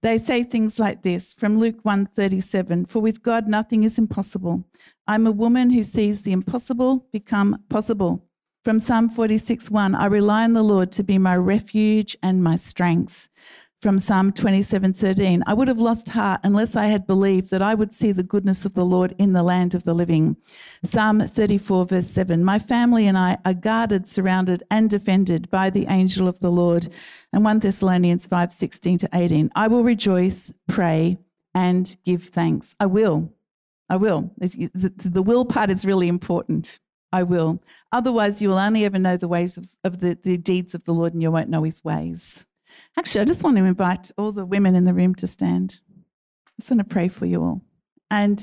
They 0.00 0.16
say 0.16 0.42
things 0.42 0.78
like 0.78 1.02
this 1.02 1.34
from 1.34 1.58
Luke 1.58 1.80
1:37, 1.82 2.86
"For 2.86 3.00
with 3.00 3.22
God 3.22 3.46
nothing 3.46 3.84
is 3.84 3.98
impossible. 3.98 4.64
I'm 5.06 5.26
a 5.26 5.32
woman 5.32 5.68
who 5.68 5.82
sees 5.82 6.22
the 6.22 6.32
impossible 6.32 7.04
become 7.12 7.58
possible." 7.68 8.22
From 8.64 8.80
Psalm 8.80 9.10
46:1, 9.10 9.94
"I 9.94 10.06
rely 10.06 10.44
on 10.44 10.54
the 10.54 10.64
Lord 10.64 10.90
to 10.92 11.04
be 11.04 11.18
my 11.18 11.36
refuge 11.36 12.16
and 12.22 12.42
my 12.42 12.56
strength." 12.56 13.28
From 13.80 13.98
Psalm 13.98 14.32
27:13. 14.32 15.42
I 15.46 15.54
would 15.54 15.68
have 15.68 15.78
lost 15.78 16.08
heart 16.08 16.40
unless 16.42 16.76
I 16.76 16.86
had 16.86 17.06
believed 17.06 17.50
that 17.50 17.62
I 17.62 17.74
would 17.74 17.92
see 17.92 18.12
the 18.12 18.22
goodness 18.22 18.64
of 18.64 18.74
the 18.74 18.84
Lord 18.84 19.14
in 19.18 19.32
the 19.32 19.42
land 19.42 19.74
of 19.74 19.84
the 19.84 19.94
living. 19.94 20.36
Psalm 20.82 21.20
34 21.20 21.86
verse 21.86 22.06
7. 22.06 22.42
My 22.42 22.58
family 22.58 23.06
and 23.06 23.18
I 23.18 23.38
are 23.44 23.54
guarded, 23.54 24.08
surrounded 24.08 24.62
and 24.70 24.88
defended 24.88 25.50
by 25.50 25.70
the 25.70 25.86
angel 25.88 26.26
of 26.26 26.40
the 26.40 26.50
Lord. 26.50 26.88
And 27.32 27.44
1 27.44 27.60
Thessalonians 27.60 28.26
5:16 28.26 28.98
to 28.98 29.08
18. 29.12 29.50
I 29.54 29.68
will 29.68 29.84
rejoice, 29.84 30.52
pray 30.68 31.18
and 31.54 31.96
give 32.04 32.24
thanks. 32.24 32.74
I 32.80 32.86
will. 32.86 33.32
I 33.88 33.96
will. 33.96 34.30
The, 34.38 34.92
the 34.96 35.22
will 35.22 35.44
part 35.44 35.70
is 35.70 35.86
really 35.86 36.08
important. 36.08 36.80
I 37.12 37.22
will. 37.22 37.62
Otherwise, 37.92 38.42
you 38.42 38.48
will 38.48 38.58
only 38.58 38.84
ever 38.84 38.98
know 38.98 39.16
the 39.16 39.28
ways 39.28 39.56
of, 39.56 39.66
of 39.84 40.00
the, 40.00 40.18
the 40.22 40.36
deeds 40.36 40.74
of 40.74 40.84
the 40.84 40.92
Lord 40.92 41.12
and 41.12 41.22
you 41.22 41.30
won't 41.30 41.48
know 41.48 41.62
his 41.62 41.84
ways. 41.84 42.45
Actually, 42.98 43.22
I 43.22 43.24
just 43.24 43.44
want 43.44 43.56
to 43.56 43.64
invite 43.64 44.10
all 44.16 44.32
the 44.32 44.44
women 44.44 44.74
in 44.74 44.84
the 44.84 44.94
room 44.94 45.14
to 45.16 45.26
stand. 45.26 45.80
I 46.46 46.52
just 46.60 46.70
want 46.70 46.80
to 46.80 46.84
pray 46.84 47.08
for 47.08 47.26
you 47.26 47.42
all. 47.42 47.62
And 48.10 48.36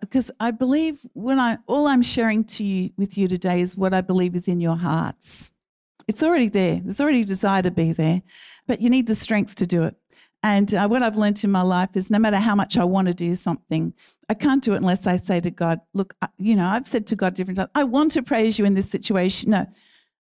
because 0.00 0.30
uh, 0.30 0.34
I 0.40 0.50
believe 0.52 1.04
when 1.14 1.40
I 1.40 1.58
all 1.66 1.88
I'm 1.88 2.02
sharing 2.02 2.44
to 2.44 2.64
you 2.64 2.90
with 2.96 3.18
you 3.18 3.26
today 3.26 3.60
is 3.60 3.76
what 3.76 3.92
I 3.92 4.00
believe 4.00 4.36
is 4.36 4.46
in 4.46 4.60
your 4.60 4.76
hearts. 4.76 5.50
It's 6.06 6.22
already 6.22 6.48
there. 6.48 6.80
There's 6.82 7.00
already 7.00 7.22
a 7.22 7.24
desire 7.24 7.62
to 7.62 7.70
be 7.70 7.92
there, 7.92 8.22
but 8.66 8.80
you 8.80 8.88
need 8.88 9.06
the 9.06 9.14
strength 9.14 9.56
to 9.56 9.66
do 9.66 9.82
it. 9.82 9.96
And 10.42 10.72
uh, 10.72 10.86
what 10.86 11.02
I've 11.02 11.16
learned 11.16 11.42
in 11.42 11.50
my 11.50 11.62
life 11.62 11.90
is 11.94 12.10
no 12.10 12.18
matter 12.18 12.36
how 12.36 12.54
much 12.54 12.78
I 12.78 12.84
want 12.84 13.08
to 13.08 13.14
do 13.14 13.34
something, 13.34 13.92
I 14.28 14.34
can't 14.34 14.62
do 14.62 14.74
it 14.74 14.76
unless 14.76 15.06
I 15.06 15.16
say 15.16 15.40
to 15.40 15.50
God, 15.50 15.80
look, 15.94 16.14
you 16.38 16.54
know, 16.54 16.68
I've 16.68 16.86
said 16.86 17.06
to 17.08 17.16
God 17.16 17.34
different 17.34 17.56
times, 17.56 17.70
I 17.74 17.84
want 17.84 18.12
to 18.12 18.22
praise 18.22 18.58
you 18.58 18.64
in 18.64 18.74
this 18.74 18.88
situation. 18.88 19.50
No, 19.50 19.66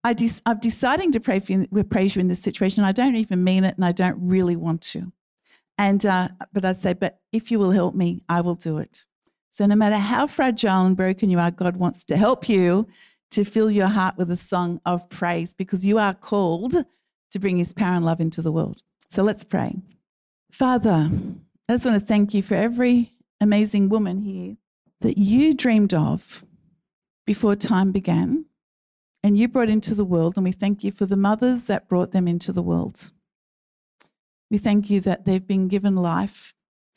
I 0.08 0.14
de- 0.14 0.42
I'm 0.46 0.60
deciding 0.60 1.12
to 1.12 1.20
pray 1.20 1.40
for 1.40 1.52
you, 1.52 1.84
praise 1.84 2.16
you 2.16 2.22
in 2.22 2.30
this 2.30 2.42
situation. 2.42 2.86
I 2.86 2.94
don't 2.94 3.18
even 3.18 3.44
mean 3.44 3.66
it 3.66 3.76
and 3.76 3.84
I 3.84 3.92
don't 3.92 4.18
really 4.22 4.56
want 4.56 4.82
to. 4.94 5.12
And, 5.78 6.06
uh, 6.06 6.30
but 6.54 6.64
I 6.64 6.72
say, 6.72 6.94
but 6.94 7.20
if 7.34 7.52
you 7.52 7.60
will 7.60 7.72
help 7.72 7.94
me, 7.94 8.24
I 8.30 8.40
will 8.40 8.56
do 8.56 8.78
it. 8.78 9.04
So 9.52 9.66
no 9.66 9.76
matter 9.76 9.98
how 9.98 10.26
fragile 10.26 10.86
and 10.86 10.96
broken 10.96 11.30
you 11.30 11.40
are, 11.40 11.52
God 11.52 11.76
wants 11.76 12.06
to 12.06 12.16
help 12.16 12.48
you 12.48 12.88
to 13.32 13.44
fill 13.44 13.70
your 13.70 13.88
heart 13.88 14.16
with 14.18 14.32
a 14.32 14.38
song 14.38 14.80
of 14.86 15.10
praise 15.10 15.54
because 15.54 15.86
you 15.86 15.98
are 15.98 16.14
called 16.14 16.86
to 17.32 17.40
bring 17.40 17.58
his 17.58 17.74
power 17.74 17.98
and 17.98 18.06
love 18.06 18.22
into 18.22 18.42
the 18.42 18.52
world. 18.52 18.84
So 19.10 19.24
let's 19.24 19.44
pray. 19.44 19.76
Father, 20.54 21.12
I 21.68 21.74
just 21.74 21.86
want 21.86 22.00
to 22.00 22.08
thank 22.08 22.34
you 22.34 22.42
for 22.42 22.56
every 22.56 23.12
amazing 23.42 23.90
woman 23.90 24.22
here 24.22 24.56
that 25.02 25.18
you 25.18 25.54
dreamed 25.54 25.94
of 25.94 26.46
before 27.26 27.58
time 27.58 27.92
began 27.92 28.46
and 29.28 29.38
you 29.38 29.50
brought 29.50 29.70
into 29.70 29.94
the 29.94 30.06
world. 30.06 30.38
And 30.38 30.46
we 30.46 30.54
thank 30.54 30.86
you 30.86 30.92
for 30.92 31.06
the 31.06 31.18
mothers 31.18 31.66
that 31.66 31.90
brought 31.90 32.14
them 32.14 32.30
into 32.30 32.54
the 32.54 32.62
world. 32.62 33.12
We 34.50 34.58
thank 34.58 34.90
you 34.90 35.02
that 35.02 35.26
they've 35.26 35.46
been 35.46 35.68
given 35.68 35.98
life 35.98 36.54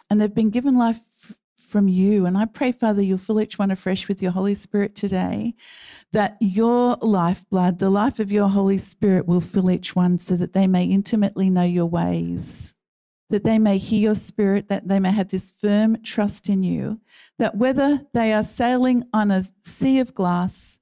and 0.09 0.21
they've 0.21 0.33
been 0.33 0.51
given 0.51 0.77
life 0.77 1.37
from 1.59 1.89
you. 1.89 2.27
And 2.27 2.39
I 2.39 2.45
pray, 2.45 2.71
Father, 2.71 3.03
you'll 3.03 3.19
fill 3.19 3.41
each 3.41 3.59
one 3.59 3.73
afresh 3.73 4.07
with 4.07 4.23
your 4.23 4.31
Holy 4.31 4.55
Spirit 4.55 4.95
today, 4.95 5.55
that 6.13 6.37
your 6.41 6.97
lifeblood, 7.03 7.81
the 7.81 7.91
life 7.91 8.21
of 8.21 8.31
your 8.31 8.49
Holy 8.49 8.79
Spirit, 8.79 9.27
will 9.27 9.41
fill 9.41 9.69
each 9.69 9.97
one 9.97 10.17
so 10.17 10.37
that 10.37 10.53
they 10.53 10.69
may 10.69 10.85
intimately 10.85 11.51
know 11.51 11.65
your 11.65 11.87
ways 11.87 12.77
that 13.31 13.45
they 13.45 13.61
may 13.61 13.79
hear 13.79 14.01
your 14.01 14.15
spirit, 14.17 14.69
that 14.69 14.89
they 14.89 14.99
may 14.99 15.13
have 15.13 15.29
this 15.29 15.53
firm 15.53 15.97
trust 16.03 16.49
in 16.49 16.65
you, 16.65 17.01
that 17.39 17.57
whether 17.57 18.05
they 18.13 18.33
are 18.33 18.43
sailing 18.43 19.05
on 19.15 19.31
a 19.31 19.45
sea 19.63 20.01
of 20.01 20.15
glass 20.15 20.80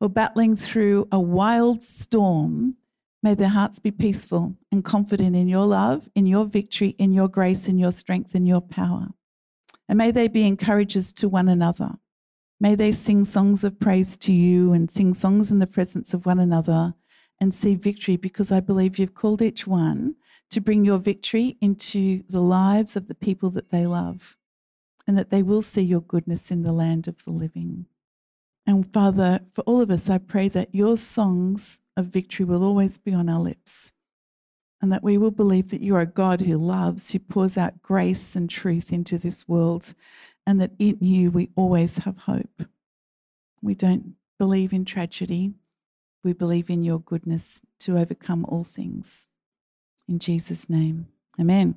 or 0.00 0.08
battling 0.08 0.56
through 0.56 1.08
a 1.10 1.18
wild 1.18 1.82
storm, 1.82 2.76
may 3.22 3.34
their 3.34 3.48
hearts 3.48 3.78
be 3.78 3.90
peaceful 3.90 4.54
and 4.70 4.84
confident 4.84 5.34
in 5.34 5.48
your 5.48 5.66
love, 5.66 6.08
in 6.14 6.26
your 6.26 6.44
victory, 6.44 6.90
in 6.98 7.12
your 7.12 7.28
grace, 7.28 7.68
in 7.68 7.78
your 7.78 7.92
strength, 7.92 8.34
in 8.34 8.46
your 8.46 8.60
power. 8.60 9.08
And 9.88 9.98
may 9.98 10.10
they 10.10 10.28
be 10.28 10.46
encouragers 10.46 11.12
to 11.14 11.28
one 11.28 11.48
another. 11.48 11.98
May 12.60 12.74
they 12.74 12.92
sing 12.92 13.24
songs 13.24 13.64
of 13.64 13.78
praise 13.78 14.16
to 14.18 14.32
you 14.32 14.72
and 14.72 14.90
sing 14.90 15.14
songs 15.14 15.50
in 15.50 15.58
the 15.58 15.66
presence 15.66 16.12
of 16.12 16.26
one 16.26 16.38
another 16.38 16.94
and 17.40 17.54
see 17.54 17.74
victory 17.74 18.16
because 18.16 18.50
I 18.50 18.60
believe 18.60 18.98
you've 18.98 19.14
called 19.14 19.42
each 19.42 19.66
one 19.66 20.16
to 20.50 20.60
bring 20.60 20.84
your 20.84 20.98
victory 20.98 21.56
into 21.60 22.22
the 22.28 22.40
lives 22.40 22.96
of 22.96 23.06
the 23.06 23.14
people 23.14 23.50
that 23.50 23.70
they 23.70 23.86
love 23.86 24.36
and 25.06 25.16
that 25.16 25.30
they 25.30 25.42
will 25.42 25.62
see 25.62 25.82
your 25.82 26.00
goodness 26.00 26.50
in 26.50 26.62
the 26.62 26.72
land 26.72 27.06
of 27.06 27.24
the 27.24 27.30
living. 27.30 27.86
And 28.68 28.92
Father, 28.92 29.40
for 29.54 29.62
all 29.62 29.80
of 29.80 29.90
us, 29.90 30.10
I 30.10 30.18
pray 30.18 30.48
that 30.50 30.74
your 30.74 30.98
songs 30.98 31.80
of 31.96 32.04
victory 32.04 32.44
will 32.44 32.62
always 32.62 32.98
be 32.98 33.14
on 33.14 33.30
our 33.30 33.40
lips 33.40 33.94
and 34.82 34.92
that 34.92 35.02
we 35.02 35.16
will 35.16 35.30
believe 35.30 35.70
that 35.70 35.80
you 35.80 35.96
are 35.96 36.02
a 36.02 36.06
God 36.06 36.42
who 36.42 36.58
loves, 36.58 37.10
who 37.10 37.18
pours 37.18 37.56
out 37.56 37.80
grace 37.80 38.36
and 38.36 38.50
truth 38.50 38.92
into 38.92 39.16
this 39.16 39.48
world, 39.48 39.94
and 40.46 40.60
that 40.60 40.72
in 40.78 40.98
you 41.00 41.30
we 41.30 41.48
always 41.56 41.96
have 41.96 42.18
hope. 42.18 42.62
We 43.62 43.74
don't 43.74 44.16
believe 44.38 44.74
in 44.74 44.84
tragedy, 44.84 45.54
we 46.22 46.34
believe 46.34 46.68
in 46.68 46.84
your 46.84 47.00
goodness 47.00 47.62
to 47.80 47.96
overcome 47.96 48.44
all 48.44 48.64
things. 48.64 49.28
In 50.06 50.18
Jesus' 50.18 50.68
name, 50.68 51.08
amen. 51.40 51.76